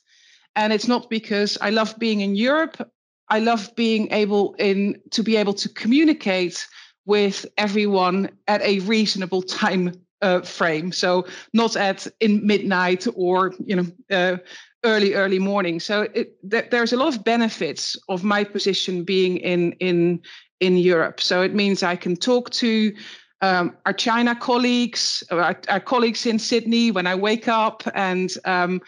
and 0.57 0.73
it's 0.73 0.89
not 0.89 1.11
because 1.11 1.59
I 1.61 1.71
love 1.71 1.99
being 1.99 2.21
in 2.21 2.35
Europe. 2.35 2.91
I 3.29 3.41
love 3.41 3.75
being 3.75 4.13
able 4.13 4.55
in 4.59 5.01
to 5.11 5.23
be 5.23 5.37
able 5.37 5.55
to 5.55 5.69
communicate 5.69 6.67
with 7.07 7.47
everyone 7.59 8.31
at 8.49 8.63
a 8.63 8.81
reasonable 8.81 9.43
time 9.65 9.93
uh, 10.25 10.41
frame. 10.41 10.91
So 10.91 11.27
not 11.53 11.77
at 11.77 12.07
in 12.21 12.45
midnight 12.47 13.07
or 13.15 13.55
you 13.65 13.77
know 13.77 13.87
uh, 14.11 14.37
early 14.85 15.15
early 15.15 15.39
morning. 15.39 15.81
So 15.81 16.03
it, 16.15 16.35
th- 16.51 16.71
there's 16.71 16.93
a 16.93 16.97
lot 16.97 17.15
of 17.15 17.25
benefits 17.25 17.97
of 18.09 18.25
my 18.25 18.45
position 18.45 19.05
being 19.05 19.37
in 19.37 19.73
in 19.73 20.21
in 20.61 20.77
Europe. 20.77 21.21
So 21.21 21.43
it 21.43 21.55
means 21.55 21.83
I 21.83 21.97
can 21.97 22.17
talk 22.17 22.51
to 22.51 22.95
um, 23.41 23.77
our 23.85 23.93
China 23.93 24.35
colleagues, 24.35 25.23
our, 25.31 25.61
our, 25.69 25.81
colleagues 25.81 26.25
in 26.25 26.39
Sydney 26.39 26.91
when 26.91 27.07
I 27.07 27.15
wake 27.15 27.47
up, 27.47 27.83
and 27.95 28.33
um, 28.47 28.81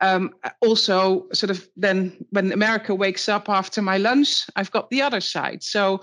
um, 0.00 0.30
also 0.60 1.28
sort 1.32 1.50
of 1.50 1.68
then 1.76 2.16
when 2.30 2.50
America 2.52 2.92
wakes 2.94 3.28
up 3.28 3.48
after 3.48 3.82
my 3.82 3.98
lunch, 3.98 4.46
I've 4.56 4.72
got 4.72 4.90
the 4.90 5.02
other 5.02 5.20
side. 5.20 5.62
So, 5.62 6.00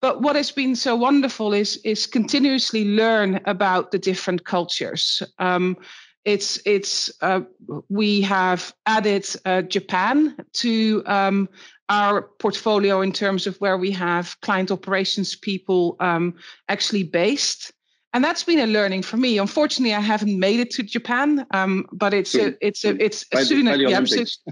but 0.00 0.22
what 0.22 0.36
has 0.36 0.50
been 0.50 0.76
so 0.76 0.94
wonderful 0.94 1.52
is 1.52 1.76
is 1.84 2.06
continuously 2.06 2.84
learn 2.84 3.40
about 3.46 3.90
the 3.90 3.98
different 3.98 4.44
cultures. 4.44 5.22
Um, 5.38 5.76
it's 6.24 6.60
it's 6.64 7.10
uh, 7.22 7.40
we 7.88 8.20
have 8.22 8.74
added 8.86 9.26
uh, 9.44 9.62
Japan 9.62 10.36
to 10.54 11.02
um, 11.06 11.48
our 11.88 12.22
portfolio 12.38 13.00
in 13.00 13.12
terms 13.12 13.46
of 13.46 13.56
where 13.60 13.78
we 13.78 13.90
have 13.92 14.38
client 14.42 14.70
operations 14.70 15.34
people 15.34 15.96
um, 16.00 16.34
actually 16.68 17.04
based. 17.04 17.72
And 18.14 18.24
that's 18.24 18.42
been 18.42 18.58
a 18.58 18.66
learning 18.66 19.02
for 19.02 19.18
me. 19.18 19.38
Unfortunately, 19.38 19.94
I 19.94 20.00
haven't 20.00 20.38
made 20.38 20.60
it 20.60 20.70
to 20.72 20.82
Japan, 20.82 21.46
um, 21.52 21.86
but 21.92 22.14
it's 22.14 22.34
a, 22.34 22.66
it's 22.66 22.84
a, 22.84 22.96
it's 23.04 23.24
by. 23.24 23.44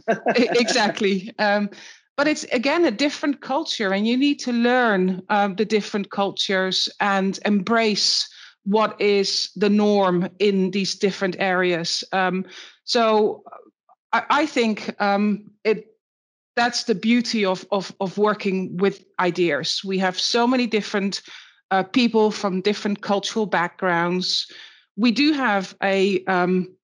The, 0.06 0.20
yeah, 0.38 0.52
exactly. 0.56 1.32
But 2.16 2.28
it's 2.28 2.44
again 2.44 2.84
a 2.84 2.90
different 2.90 3.40
culture, 3.40 3.92
and 3.92 4.06
you 4.06 4.16
need 4.16 4.38
to 4.40 4.52
learn 4.52 5.22
um, 5.28 5.56
the 5.56 5.64
different 5.64 6.10
cultures 6.10 6.88
and 6.98 7.38
embrace 7.44 8.28
what 8.64 9.00
is 9.00 9.50
the 9.54 9.68
norm 9.68 10.28
in 10.38 10.70
these 10.70 10.94
different 10.94 11.36
areas. 11.38 12.02
Um, 12.12 12.44
so 12.84 13.44
I, 14.12 14.22
I 14.30 14.46
think 14.46 15.00
um, 15.00 15.50
it 15.62 15.96
that's 16.56 16.84
the 16.84 16.94
beauty 16.94 17.44
of, 17.44 17.66
of, 17.70 17.94
of 18.00 18.16
working 18.18 18.78
with 18.78 19.04
ideas. 19.20 19.82
We 19.84 19.98
have 19.98 20.18
so 20.18 20.46
many 20.46 20.66
different 20.66 21.22
uh, 21.70 21.82
people 21.82 22.30
from 22.30 22.62
different 22.62 23.02
cultural 23.02 23.46
backgrounds. 23.46 24.50
We 24.96 25.12
do 25.12 25.32
have 25.34 25.76
a 25.82 26.24
um, 26.24 26.75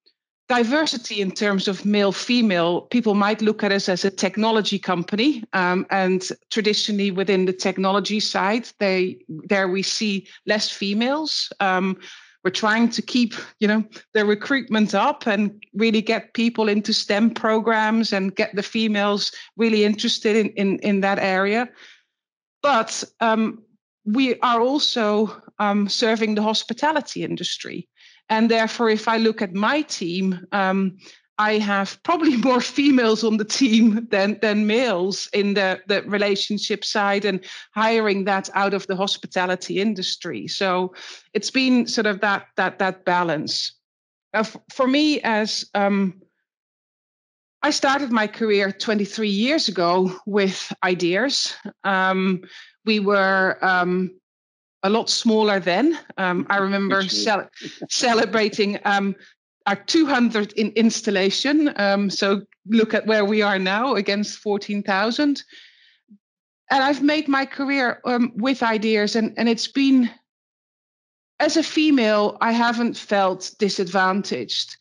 diversity 0.57 1.19
in 1.19 1.31
terms 1.31 1.67
of 1.67 1.83
male 1.83 2.11
female. 2.11 2.81
People 2.81 3.15
might 3.15 3.41
look 3.41 3.63
at 3.63 3.71
us 3.71 3.89
as 3.89 4.05
a 4.05 4.11
technology 4.11 4.77
company, 4.77 5.43
um, 5.53 5.85
and 5.89 6.29
traditionally 6.51 7.09
within 7.09 7.45
the 7.45 7.53
technology 7.53 8.19
side, 8.19 8.69
they 8.79 9.17
there 9.27 9.67
we 9.67 9.81
see 9.81 10.27
less 10.45 10.69
females. 10.69 11.51
Um, 11.59 11.97
we're 12.43 12.51
trying 12.51 12.89
to 12.89 13.01
keep 13.01 13.33
you 13.59 13.67
know 13.67 13.83
the 14.13 14.25
recruitment 14.25 14.93
up 14.93 15.25
and 15.25 15.51
really 15.73 16.01
get 16.01 16.33
people 16.33 16.69
into 16.69 16.93
stem 16.93 17.31
programs 17.31 18.13
and 18.13 18.35
get 18.35 18.55
the 18.55 18.63
females 18.63 19.31
really 19.57 19.83
interested 19.83 20.35
in 20.35 20.49
in, 20.61 20.79
in 20.79 21.01
that 21.01 21.19
area 21.19 21.67
but 22.61 23.03
um, 23.19 23.63
we 24.05 24.39
are 24.39 24.61
also 24.61 25.41
um, 25.59 25.89
serving 25.89 26.35
the 26.35 26.41
hospitality 26.41 27.23
industry 27.23 27.87
and 28.29 28.49
therefore 28.49 28.89
if 28.89 29.07
i 29.07 29.17
look 29.17 29.41
at 29.41 29.53
my 29.53 29.81
team 29.81 30.45
um, 30.51 30.97
I 31.37 31.57
have 31.57 32.01
probably 32.03 32.37
more 32.49 32.61
females 32.61 33.23
on 33.23 33.37
the 33.37 33.45
team 33.45 34.07
than 34.11 34.39
than 34.41 34.67
males 34.67 35.29
in 35.33 35.55
the, 35.55 35.81
the 35.87 36.03
relationship 36.03 36.85
side 36.85 37.25
and 37.25 37.43
hiring 37.73 38.25
that 38.25 38.49
out 38.53 38.73
of 38.73 38.87
the 38.87 38.95
hospitality 38.95 39.81
industry. 39.81 40.47
So 40.47 40.93
it's 41.33 41.49
been 41.49 41.87
sort 41.87 42.07
of 42.07 42.21
that 42.21 42.47
that 42.57 42.79
that 42.79 43.05
balance. 43.05 43.73
Uh, 44.33 44.43
for 44.71 44.87
me, 44.87 45.21
as 45.21 45.65
um, 45.73 46.21
I 47.61 47.69
started 47.69 48.11
my 48.11 48.27
career 48.27 48.71
23 48.71 49.29
years 49.29 49.67
ago 49.67 50.11
with 50.25 50.73
ideas. 50.83 51.55
Um, 51.83 52.41
we 52.83 52.99
were 52.99 53.57
um, 53.61 54.11
a 54.83 54.89
lot 54.89 55.09
smaller 55.09 55.59
then. 55.59 55.97
Um, 56.17 56.45
I 56.49 56.57
remember 56.57 57.01
ce- 57.03 57.49
celebrating 57.89 58.79
um, 58.85 59.15
our 59.65 59.75
200 59.75 60.53
in 60.53 60.71
installation. 60.71 61.73
Um, 61.77 62.09
so 62.09 62.41
look 62.67 62.93
at 62.93 63.05
where 63.05 63.25
we 63.25 63.41
are 63.41 63.59
now 63.59 63.95
against 63.95 64.39
14,000. 64.39 65.43
And 66.69 66.83
I've 66.83 67.01
made 67.01 67.27
my 67.27 67.45
career 67.45 68.01
um, 68.05 68.33
with 68.35 68.63
ideas, 68.63 69.15
and, 69.15 69.33
and 69.37 69.47
it's 69.47 69.67
been, 69.67 70.09
as 71.39 71.55
a 71.55 71.63
female, 71.63 72.37
I 72.41 72.51
haven't 72.51 72.97
felt 72.97 73.51
disadvantaged. 73.59 74.75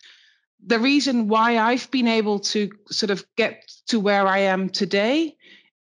The 0.64 0.78
reason 0.78 1.28
why 1.28 1.58
I've 1.58 1.90
been 1.90 2.08
able 2.08 2.38
to 2.40 2.70
sort 2.90 3.10
of 3.10 3.24
get 3.36 3.70
to 3.88 4.00
where 4.00 4.26
I 4.26 4.38
am 4.38 4.68
today 4.68 5.36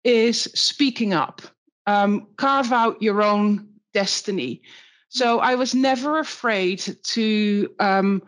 is 0.04 0.42
speaking 0.54 1.12
up, 1.12 1.42
um, 1.86 2.28
carve 2.36 2.72
out 2.72 3.02
your 3.02 3.22
own 3.22 3.68
destiny. 3.92 4.62
So 5.08 5.40
I 5.40 5.54
was 5.54 5.74
never 5.74 6.18
afraid 6.18 6.96
to 7.02 7.74
um, 7.78 8.22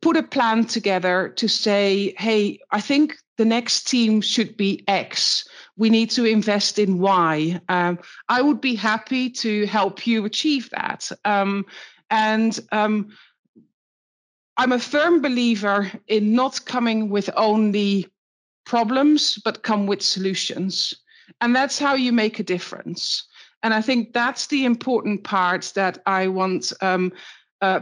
put 0.00 0.16
a 0.16 0.22
plan 0.22 0.64
together 0.64 1.28
to 1.36 1.48
say, 1.48 2.14
hey, 2.18 2.60
I 2.70 2.80
think 2.80 3.16
the 3.36 3.44
next 3.44 3.84
team 3.84 4.20
should 4.20 4.56
be 4.56 4.84
X. 4.88 5.48
We 5.76 5.90
need 5.90 6.10
to 6.10 6.24
invest 6.24 6.78
in 6.78 6.98
Y. 6.98 7.60
Um, 7.68 7.98
I 8.28 8.42
would 8.42 8.60
be 8.60 8.74
happy 8.74 9.30
to 9.30 9.66
help 9.66 10.06
you 10.06 10.24
achieve 10.24 10.70
that. 10.70 11.10
Um, 11.24 11.66
and 12.10 12.58
um, 12.72 13.10
I'm 14.56 14.72
a 14.72 14.78
firm 14.78 15.22
believer 15.22 15.90
in 16.08 16.34
not 16.34 16.64
coming 16.64 17.10
with 17.10 17.30
only 17.36 18.08
problems, 18.66 19.38
but 19.44 19.62
come 19.62 19.86
with 19.86 20.02
solutions. 20.02 20.94
And 21.40 21.54
that's 21.54 21.78
how 21.78 21.94
you 21.94 22.12
make 22.12 22.40
a 22.40 22.42
difference. 22.42 23.24
And 23.62 23.74
I 23.74 23.80
think 23.80 24.12
that's 24.12 24.46
the 24.46 24.64
important 24.64 25.24
part 25.24 25.72
that 25.74 25.98
I 26.06 26.28
want 26.28 26.72
um, 26.80 27.12
uh, 27.60 27.80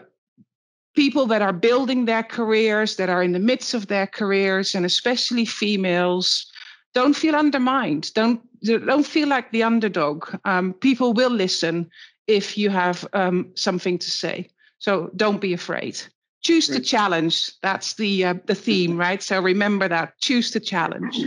people 0.95 1.27
that 1.27 1.43
are 1.43 1.53
building 1.53 2.07
their 2.07 2.23
careers, 2.23 2.97
that 2.97 3.11
are 3.11 3.23
in 3.23 3.33
the 3.33 3.39
midst 3.39 3.75
of 3.75 3.87
their 3.87 4.07
careers, 4.07 4.75
and 4.75 4.87
especially 4.87 5.45
females, 5.45 6.51
don't 6.95 7.15
feel 7.15 7.37
undermined. 7.37 8.13
Don't 8.15 8.41
don't 8.63 9.07
feel 9.07 9.29
like 9.29 9.53
the 9.53 9.63
underdog. 9.63 10.35
Um, 10.45 10.73
people 10.73 11.13
will 11.13 11.31
listen 11.31 11.91
if 12.27 12.57
you 12.57 12.71
have 12.71 13.07
um, 13.13 13.53
something 13.55 13.99
to 13.99 14.11
say. 14.11 14.49
So 14.79 15.11
don't 15.15 15.41
be 15.41 15.53
afraid. 15.53 16.01
Choose 16.43 16.69
to 16.69 16.81
challenge. 16.81 17.53
That's 17.63 17.95
the 17.95 18.25
uh, 18.25 18.35
the 18.47 18.55
theme, 18.55 18.97
right? 19.07 19.23
So 19.23 19.41
remember 19.41 19.89
that. 19.89 20.19
Choose 20.21 20.51
the 20.51 20.61
challenge. 20.61 21.19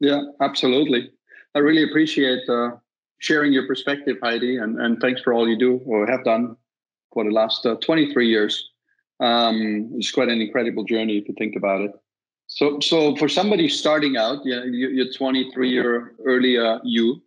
Yeah, 0.00 0.22
absolutely. 0.40 1.10
I 1.54 1.60
really 1.60 1.84
appreciate 1.84 2.48
uh, 2.48 2.72
sharing 3.24 3.52
your 3.52 3.66
perspective, 3.66 4.18
Heidi, 4.22 4.58
and, 4.58 4.78
and 4.78 5.00
thanks 5.00 5.22
for 5.22 5.32
all 5.32 5.48
you 5.48 5.58
do 5.58 5.80
or 5.86 6.06
have 6.06 6.24
done 6.24 6.56
for 7.12 7.24
the 7.24 7.30
last 7.30 7.64
uh, 7.64 7.76
23 7.76 8.28
years. 8.28 8.70
Um, 9.20 9.90
it's 9.94 10.10
quite 10.10 10.28
an 10.28 10.40
incredible 10.40 10.84
journey 10.84 11.16
if 11.16 11.28
you 11.28 11.34
think 11.38 11.56
about 11.56 11.80
it. 11.80 11.92
So, 12.46 12.78
so 12.80 13.16
for 13.16 13.28
somebody 13.28 13.68
starting 13.68 14.18
out, 14.18 14.44
you, 14.44 15.02
are 15.02 15.12
23 15.12 15.70
year 15.70 16.14
early 16.26 16.58
uh, 16.58 16.78
you, 16.84 17.22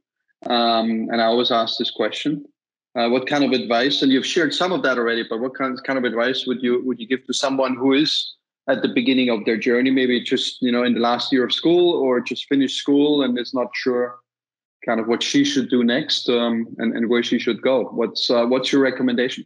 um, 0.46 1.08
and 1.12 1.20
I 1.20 1.26
always 1.26 1.52
ask 1.52 1.80
this 1.80 1.90
question: 1.90 2.46
uh, 2.96 3.10
What 3.10 3.26
kind 3.26 3.44
of 3.44 3.52
advice? 3.52 4.04
And 4.04 4.12
you've 4.12 4.28
shared 4.28 4.54
some 4.54 4.72
of 4.72 4.84
that 4.84 5.00
already, 5.00 5.26
but 5.28 5.40
what 5.40 5.56
kind 5.56 5.82
kind 5.84 5.98
of 5.98 6.06
advice 6.06 6.46
would 6.46 6.62
you 6.62 6.86
would 6.86 7.00
you 7.00 7.08
give 7.08 7.26
to 7.26 7.34
someone 7.34 7.76
who 7.76 7.94
is 7.94 8.36
at 8.70 8.84
the 8.84 8.90
beginning 8.90 9.30
of 9.32 9.44
their 9.46 9.58
journey, 9.58 9.90
maybe 9.90 10.22
just 10.22 10.62
you 10.62 10.72
know 10.72 10.84
in 10.84 10.94
the 10.94 11.00
last 11.00 11.34
year 11.34 11.46
of 11.46 11.52
school 11.52 11.94
or 11.94 12.22
just 12.22 12.46
finished 12.46 12.78
school 12.78 13.24
and 13.24 13.40
is 13.40 13.56
not 13.56 13.70
sure 13.74 14.20
kind 14.88 15.00
of 15.00 15.08
what 15.08 15.22
she 15.22 15.44
should 15.44 15.70
do 15.70 15.84
next 15.84 16.30
um, 16.30 16.68
and, 16.78 16.96
and 16.96 17.10
where 17.10 17.22
she 17.22 17.38
should 17.38 17.62
go? 17.62 17.86
What's 17.86 18.30
uh, 18.30 18.46
what's 18.46 18.72
your 18.72 18.82
recommendation? 18.82 19.46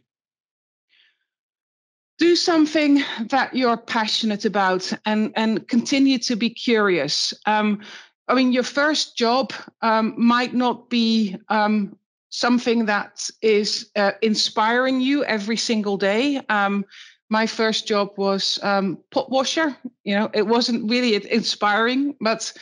do 2.22 2.36
something 2.36 3.02
that 3.30 3.52
you're 3.52 3.76
passionate 3.76 4.44
about 4.44 4.92
and 5.06 5.32
and 5.34 5.66
continue 5.66 6.18
to 6.18 6.36
be 6.36 6.48
curious 6.48 7.34
um, 7.46 7.80
i 8.28 8.34
mean 8.34 8.52
your 8.52 8.62
first 8.62 9.16
job 9.16 9.52
um, 9.80 10.14
might 10.16 10.54
not 10.54 10.88
be 10.88 11.36
um, 11.48 11.96
something 12.28 12.86
that 12.86 13.28
is 13.40 13.90
uh, 13.96 14.12
inspiring 14.22 15.00
you 15.00 15.24
every 15.24 15.56
single 15.56 15.96
day 15.96 16.40
um, 16.48 16.84
my 17.28 17.44
first 17.44 17.88
job 17.88 18.10
was 18.16 18.58
um, 18.62 18.98
pot 19.10 19.28
washer 19.28 19.76
you 20.04 20.14
know 20.14 20.30
it 20.32 20.46
wasn't 20.46 20.88
really 20.88 21.14
inspiring 21.28 22.14
but 22.20 22.52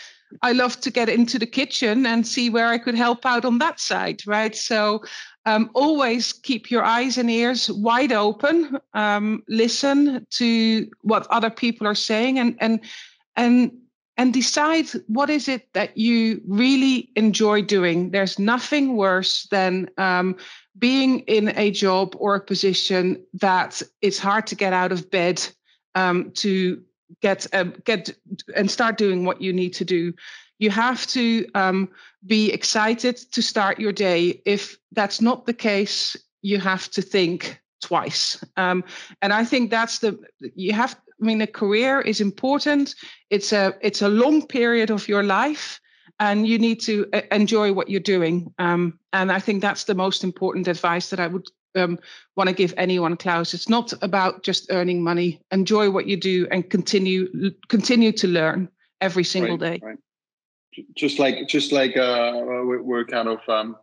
I 0.43 0.53
love 0.53 0.81
to 0.81 0.91
get 0.91 1.09
into 1.09 1.39
the 1.39 1.47
kitchen 1.47 2.07
and 2.07 2.27
see 2.27 2.51
where 2.51 2.69
I 2.69 2.79
could 2.79 2.95
help 2.95 3.27
out 3.27 3.45
on 3.45 3.59
that 3.59 3.81
side, 3.81 4.21
right? 4.27 4.55
So 4.55 5.03
um, 5.47 5.71
always 5.75 6.33
keep 6.33 6.71
your 6.71 6.85
eyes 6.85 7.19
and 7.19 7.31
ears 7.31 7.71
wide 7.71 8.13
open. 8.13 8.79
Um, 8.95 9.43
listen 9.49 10.27
to 10.31 10.89
what 11.03 11.27
other 11.31 11.51
people 11.51 11.87
are 11.87 11.95
saying, 11.95 12.39
and 12.39 12.57
and 12.61 12.81
and 13.37 13.73
and 14.17 14.35
decide 14.35 14.87
what 15.07 15.31
is 15.31 15.49
it 15.49 15.73
that 15.73 15.97
you 15.97 16.43
really 16.47 17.11
enjoy 17.17 17.63
doing. 17.63 18.11
There's 18.11 18.39
nothing 18.39 18.97
worse 18.97 19.47
than 19.51 19.89
um, 19.97 20.37
being 20.79 21.21
in 21.21 21.57
a 21.57 21.71
job 21.71 22.15
or 22.19 22.35
a 22.35 22.41
position 22.41 23.25
that 23.35 23.83
it's 24.03 24.19
hard 24.19 24.47
to 24.49 24.55
get 24.55 24.75
out 24.75 24.93
of 24.93 25.11
bed 25.11 25.47
um, 25.95 26.33
to 26.33 26.83
get 27.21 27.47
uh, 27.53 27.65
get 27.85 28.11
and 28.57 28.71
start 28.71 28.99
doing 28.99 29.25
what 29.25 29.41
you 29.41 29.53
need 29.53 29.75
to 29.75 29.85
do. 29.85 30.13
You 30.59 30.71
have 30.71 31.07
to 31.09 31.47
um, 31.55 31.89
be 32.27 32.53
excited 32.53 33.17
to 33.33 33.43
start 33.43 33.81
your 33.81 33.93
day. 33.93 34.43
If 34.45 34.77
that's 34.93 35.21
not 35.21 35.47
the 35.47 35.55
case, 35.55 36.17
you 36.43 36.59
have 36.61 36.91
to 36.91 37.03
think 37.03 37.61
twice. 37.81 38.45
Um, 38.57 38.85
and 39.23 39.33
I 39.33 39.45
think 39.45 39.71
that's 39.71 39.99
the 39.99 40.19
you 40.55 40.73
have. 40.73 40.99
I 41.23 41.27
mean, 41.27 41.43
a 41.43 41.47
career 41.47 42.01
is 42.01 42.21
important. 42.21 42.95
It's 43.29 43.53
a 43.53 43.75
it's 43.81 44.03
a 44.03 44.09
long 44.09 44.47
period 44.47 44.91
of 44.91 45.09
your 45.09 45.23
life, 45.23 45.81
and 46.19 46.47
you 46.47 46.59
need 46.59 46.81
to 46.83 47.07
uh, 47.13 47.23
enjoy 47.31 47.73
what 47.73 47.89
you're 47.89 48.01
doing. 48.01 48.53
Um, 48.59 48.99
and 49.13 49.31
I 49.33 49.41
think 49.41 49.63
that's 49.63 49.85
the 49.85 49.95
most 49.95 50.25
important 50.25 50.69
advice 50.69 51.11
that 51.11 51.21
I 51.21 51.27
would 51.27 51.47
um, 51.77 51.99
want 52.37 52.49
to 52.49 52.55
give 52.55 52.75
anyone, 52.77 53.17
Klaus. 53.17 53.55
It's 53.55 53.69
not 53.69 53.93
about 54.03 54.43
just 54.43 54.71
earning 54.71 55.03
money. 55.03 55.41
Enjoy 55.51 55.91
what 55.91 56.07
you 56.07 56.17
do 56.17 56.47
and 56.51 56.69
continue 56.69 57.51
continue 57.69 58.13
to 58.13 58.27
learn 58.29 58.69
every 59.01 59.25
single 59.25 59.59
right, 59.59 59.81
day. 59.81 59.87
Right. 59.87 59.99
Just 60.97 61.19
like 61.19 61.49
just 61.49 61.73
like 61.73 61.97
uh, 61.97 62.33
we're, 62.35 62.83
we're 62.83 63.05
kind 63.05 63.29
of 63.29 63.41
um, 63.49 63.77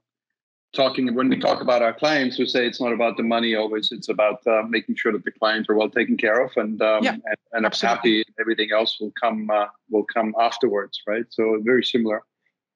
talking 0.73 1.13
when 1.15 1.29
we 1.29 1.39
talk 1.39 1.61
about 1.61 1.81
our 1.81 1.93
clients, 1.93 2.37
we 2.37 2.45
say 2.45 2.65
it's 2.65 2.81
not 2.81 2.93
about 2.93 3.17
the 3.17 3.23
money 3.23 3.55
always. 3.55 3.91
It's 3.91 4.09
about 4.09 4.45
uh, 4.47 4.63
making 4.67 4.95
sure 4.95 5.11
that 5.11 5.23
the 5.23 5.31
clients 5.31 5.69
are 5.69 5.75
well 5.75 5.89
taken 5.89 6.17
care 6.17 6.39
of 6.39 6.51
and 6.55 6.81
um, 6.81 7.03
yeah, 7.03 7.13
and, 7.13 7.37
and 7.53 7.65
are 7.65 7.71
happy. 7.87 8.23
Everything 8.39 8.69
else 8.71 8.97
will 8.99 9.13
come 9.21 9.49
uh, 9.49 9.67
will 9.89 10.05
come 10.05 10.33
afterwards, 10.39 11.01
right? 11.07 11.25
So 11.29 11.59
very 11.63 11.83
similar. 11.83 12.23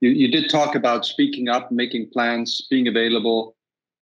You 0.02 0.10
you 0.10 0.30
did 0.30 0.50
talk 0.50 0.76
about 0.76 1.06
speaking 1.06 1.47
up, 1.47 1.71
making 1.71 2.10
plans, 2.12 2.67
being 2.69 2.88
available, 2.88 3.56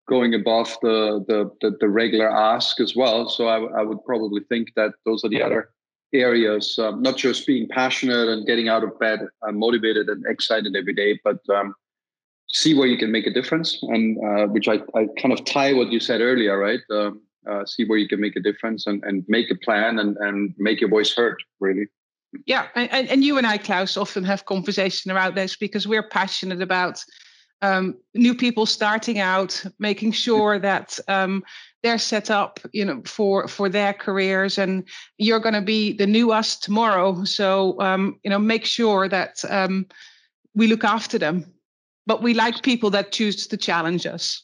going 0.08 0.34
above 0.34 0.76
the 0.82 1.24
the 1.28 1.50
the, 1.60 1.76
the 1.80 1.88
regular 1.88 2.30
ask 2.30 2.80
as 2.80 2.94
well. 2.96 3.28
So 3.28 3.48
I, 3.48 3.80
I 3.80 3.82
would 3.82 4.04
probably 4.04 4.42
think 4.48 4.68
that 4.76 4.92
those 5.04 5.24
are 5.24 5.28
the 5.28 5.42
other 5.42 5.70
areas. 6.12 6.78
Um, 6.78 7.02
not 7.02 7.16
just 7.16 7.46
being 7.46 7.68
passionate 7.68 8.28
and 8.28 8.46
getting 8.46 8.68
out 8.68 8.84
of 8.84 8.98
bed, 8.98 9.20
uh, 9.46 9.52
motivated 9.52 10.08
and 10.08 10.24
excited 10.26 10.76
every 10.76 10.94
day, 10.94 11.18
but 11.24 11.38
um, 11.48 11.74
see 12.52 12.74
where 12.74 12.86
you 12.86 12.98
can 12.98 13.10
make 13.10 13.26
a 13.26 13.30
difference 13.32 13.78
and 13.82 14.18
uh, 14.24 14.46
which 14.46 14.68
I, 14.68 14.74
I 14.94 15.08
kind 15.20 15.32
of 15.32 15.44
tie 15.44 15.72
what 15.72 15.90
you 15.90 15.98
said 15.98 16.20
earlier 16.20 16.58
right 16.58 16.80
um, 16.90 17.22
uh, 17.50 17.64
see 17.64 17.84
where 17.84 17.98
you 17.98 18.06
can 18.06 18.20
make 18.20 18.36
a 18.36 18.40
difference 18.40 18.86
and, 18.86 19.02
and 19.04 19.24
make 19.26 19.50
a 19.50 19.56
plan 19.56 19.98
and, 19.98 20.16
and 20.18 20.54
make 20.58 20.80
your 20.80 20.90
voice 20.90 21.14
heard 21.14 21.42
really 21.60 21.86
yeah 22.46 22.68
and, 22.74 23.08
and 23.08 23.24
you 23.24 23.38
and 23.38 23.46
i 23.46 23.56
klaus 23.56 23.96
often 23.96 24.22
have 24.22 24.44
conversation 24.44 25.10
around 25.10 25.34
this 25.34 25.56
because 25.56 25.88
we're 25.88 26.08
passionate 26.08 26.62
about 26.62 27.02
um, 27.62 27.96
new 28.14 28.34
people 28.34 28.66
starting 28.66 29.20
out 29.20 29.64
making 29.78 30.12
sure 30.12 30.58
that 30.58 30.98
um, 31.08 31.42
they're 31.82 31.98
set 31.98 32.30
up 32.30 32.60
you 32.72 32.84
know 32.84 33.02
for 33.04 33.48
for 33.48 33.68
their 33.68 33.92
careers. 33.92 34.58
And 34.58 34.86
you're 35.18 35.40
going 35.40 35.54
to 35.54 35.62
be 35.62 35.92
the 35.92 36.06
new 36.06 36.32
us 36.32 36.58
tomorrow. 36.58 37.24
So 37.24 37.80
um, 37.80 38.18
you 38.24 38.30
know 38.30 38.38
make 38.38 38.64
sure 38.64 39.08
that 39.08 39.44
um, 39.48 39.86
we 40.54 40.66
look 40.66 40.84
after 40.84 41.18
them. 41.18 41.46
But 42.04 42.20
we 42.20 42.34
like 42.34 42.62
people 42.62 42.90
that 42.90 43.12
choose 43.12 43.46
to 43.46 43.56
challenge 43.56 44.06
us. 44.06 44.42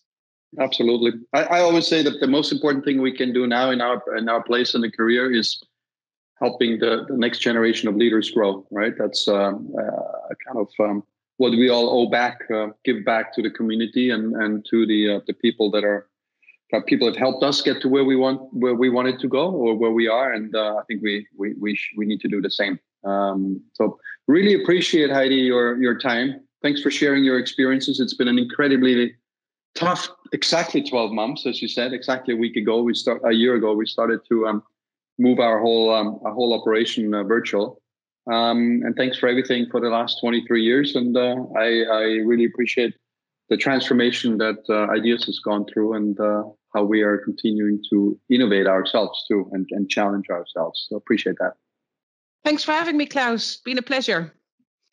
Absolutely. 0.61 1.13
I, 1.35 1.43
I, 1.43 1.61
always 1.61 1.89
say 1.89 2.03
that 2.05 2.21
the 2.21 2.29
most 2.29 2.53
important 2.53 2.85
thing 2.85 3.03
we 3.03 3.13
can 3.13 3.33
do 3.33 3.49
now 3.49 3.71
in 3.71 3.81
our 3.81 4.03
in 4.17 4.29
our 4.29 4.43
place 4.43 4.75
in 4.75 4.81
the 4.81 4.91
career 4.91 5.31
is 5.31 5.61
helping 6.41 6.79
the, 6.79 7.05
the 7.09 7.17
next 7.17 7.41
generation 7.41 7.89
of 7.89 7.97
leaders 7.97 8.31
grow 8.31 8.65
right? 8.71 8.95
That's 8.97 9.27
um, 9.29 9.75
uh, 9.77 10.35
kind 10.47 10.59
of 10.59 10.69
um, 10.81 11.03
what 11.39 11.51
we 11.51 11.69
all 11.69 11.89
owe 11.89 12.09
back 12.09 12.43
uh, 12.55 12.69
give 12.85 13.05
back 13.05 13.35
to 13.35 13.43
the 13.43 13.51
community 13.51 14.11
and 14.11 14.35
and 14.37 14.67
to 14.71 14.87
the 14.87 15.01
uh, 15.15 15.21
the 15.27 15.35
people 15.35 15.71
that 15.71 15.85
are 15.85 16.09
that 16.71 16.85
people 16.87 17.07
have 17.09 17.17
helped 17.17 17.43
us 17.43 17.63
get 17.63 17.81
to 17.81 17.89
where 17.89 18.05
we 18.05 18.15
want 18.15 18.41
where 18.53 18.75
we 18.75 18.91
wanted 18.91 19.19
to 19.19 19.29
go 19.29 19.51
or 19.51 19.75
where 19.75 19.93
we 19.93 20.07
are 20.07 20.33
and 20.33 20.55
uh, 20.55 20.77
i 20.81 20.83
think 20.87 21.03
we 21.03 21.27
we 21.37 21.55
we, 21.61 21.75
sh- 21.75 21.95
we 21.97 22.05
need 22.07 22.21
to 22.21 22.29
do 22.29 22.41
the 22.41 22.51
same 22.51 22.79
um, 23.05 23.61
so 23.73 23.99
really 24.27 24.55
appreciate 24.61 25.11
heidi 25.11 25.37
your 25.37 25.81
your 25.81 25.99
time 25.99 26.41
thanks 26.63 26.81
for 26.81 26.91
sharing 26.91 27.25
your 27.25 27.39
experiences. 27.39 28.01
It's 28.01 28.15
been 28.15 28.29
an 28.29 28.39
incredibly 28.39 29.15
tough, 29.75 30.09
exactly 30.33 30.83
12 30.83 31.13
months, 31.13 31.47
as 31.47 31.63
you 31.63 31.69
said, 31.69 31.93
exactly 31.93 32.35
a 32.35 32.37
week 32.37 32.57
ago. 32.57 32.83
We 32.83 32.95
start 32.95 33.23
a 33.25 33.33
year 33.33 33.55
ago. 33.55 33.75
We 33.75 33.87
started 33.87 34.21
to 34.29 34.47
um, 34.47 34.63
move 35.19 35.39
our 35.39 35.61
whole 35.61 35.95
um, 35.95 36.19
our 36.25 36.33
whole 36.33 36.59
operation 36.59 37.15
uh, 37.15 37.25
virtual. 37.25 37.81
Um, 38.31 38.83
and 38.85 38.95
thanks 38.95 39.19
for 39.19 39.29
everything 39.29 39.67
for 39.71 39.81
the 39.81 39.89
last 39.89 40.19
23 40.21 40.63
years. 40.63 40.95
And 40.95 41.17
uh, 41.17 41.37
I, 41.57 41.83
I, 41.91 42.03
really 42.27 42.45
appreciate 42.45 42.95
the 43.49 43.57
transformation 43.57 44.37
that 44.37 44.59
uh, 44.69 44.93
Ideas 44.93 45.25
has 45.25 45.39
gone 45.39 45.65
through 45.73 45.95
and 45.95 46.21
uh, 46.21 46.43
how 46.75 46.85
we 46.85 47.01
are 47.01 47.19
continuing 47.19 47.83
to 47.91 48.19
innovate 48.31 48.67
ourselves 48.67 49.25
too 49.29 49.49
and, 49.53 49.67
and 49.71 49.89
challenge 49.89 50.27
ourselves. 50.31 50.87
So 50.89 50.97
appreciate 50.97 51.37
that. 51.41 51.55
Thanks 52.45 52.65
for 52.65 52.73
having 52.73 52.99
me, 52.99 53.07
Klaus. 53.07 53.57
Been 53.65 53.79
a 53.79 53.83
pleasure. 53.83 54.35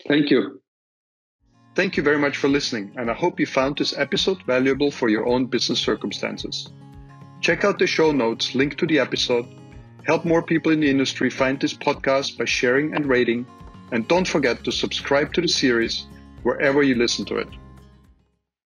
Thank 0.07 0.29
you. 0.29 0.61
Thank 1.75 1.97
you 1.97 2.03
very 2.03 2.17
much 2.17 2.37
for 2.37 2.47
listening, 2.47 2.93
and 2.95 3.11
I 3.11 3.13
hope 3.13 3.37
you 3.37 3.45
found 3.45 3.77
this 3.77 3.93
episode 3.97 4.41
valuable 4.43 4.91
for 4.91 5.09
your 5.09 5.27
own 5.27 5.47
business 5.47 5.79
circumstances. 5.79 6.69
Check 7.41 7.65
out 7.65 7.79
the 7.79 7.87
show 7.87 8.13
notes 8.13 8.55
linked 8.55 8.77
to 8.79 8.87
the 8.87 8.99
episode. 8.99 9.45
Help 10.05 10.23
more 10.23 10.43
people 10.43 10.71
in 10.71 10.79
the 10.79 10.89
industry 10.89 11.31
find 11.31 11.59
this 11.59 11.73
podcast 11.73 12.37
by 12.37 12.45
sharing 12.45 12.93
and 12.93 13.07
rating. 13.07 13.45
And 13.91 14.07
don't 14.07 14.27
forget 14.27 14.63
to 14.63 14.71
subscribe 14.71 15.33
to 15.33 15.41
the 15.41 15.47
series 15.47 16.05
wherever 16.43 16.83
you 16.83 16.93
listen 16.93 17.25
to 17.25 17.37
it. 17.37 17.47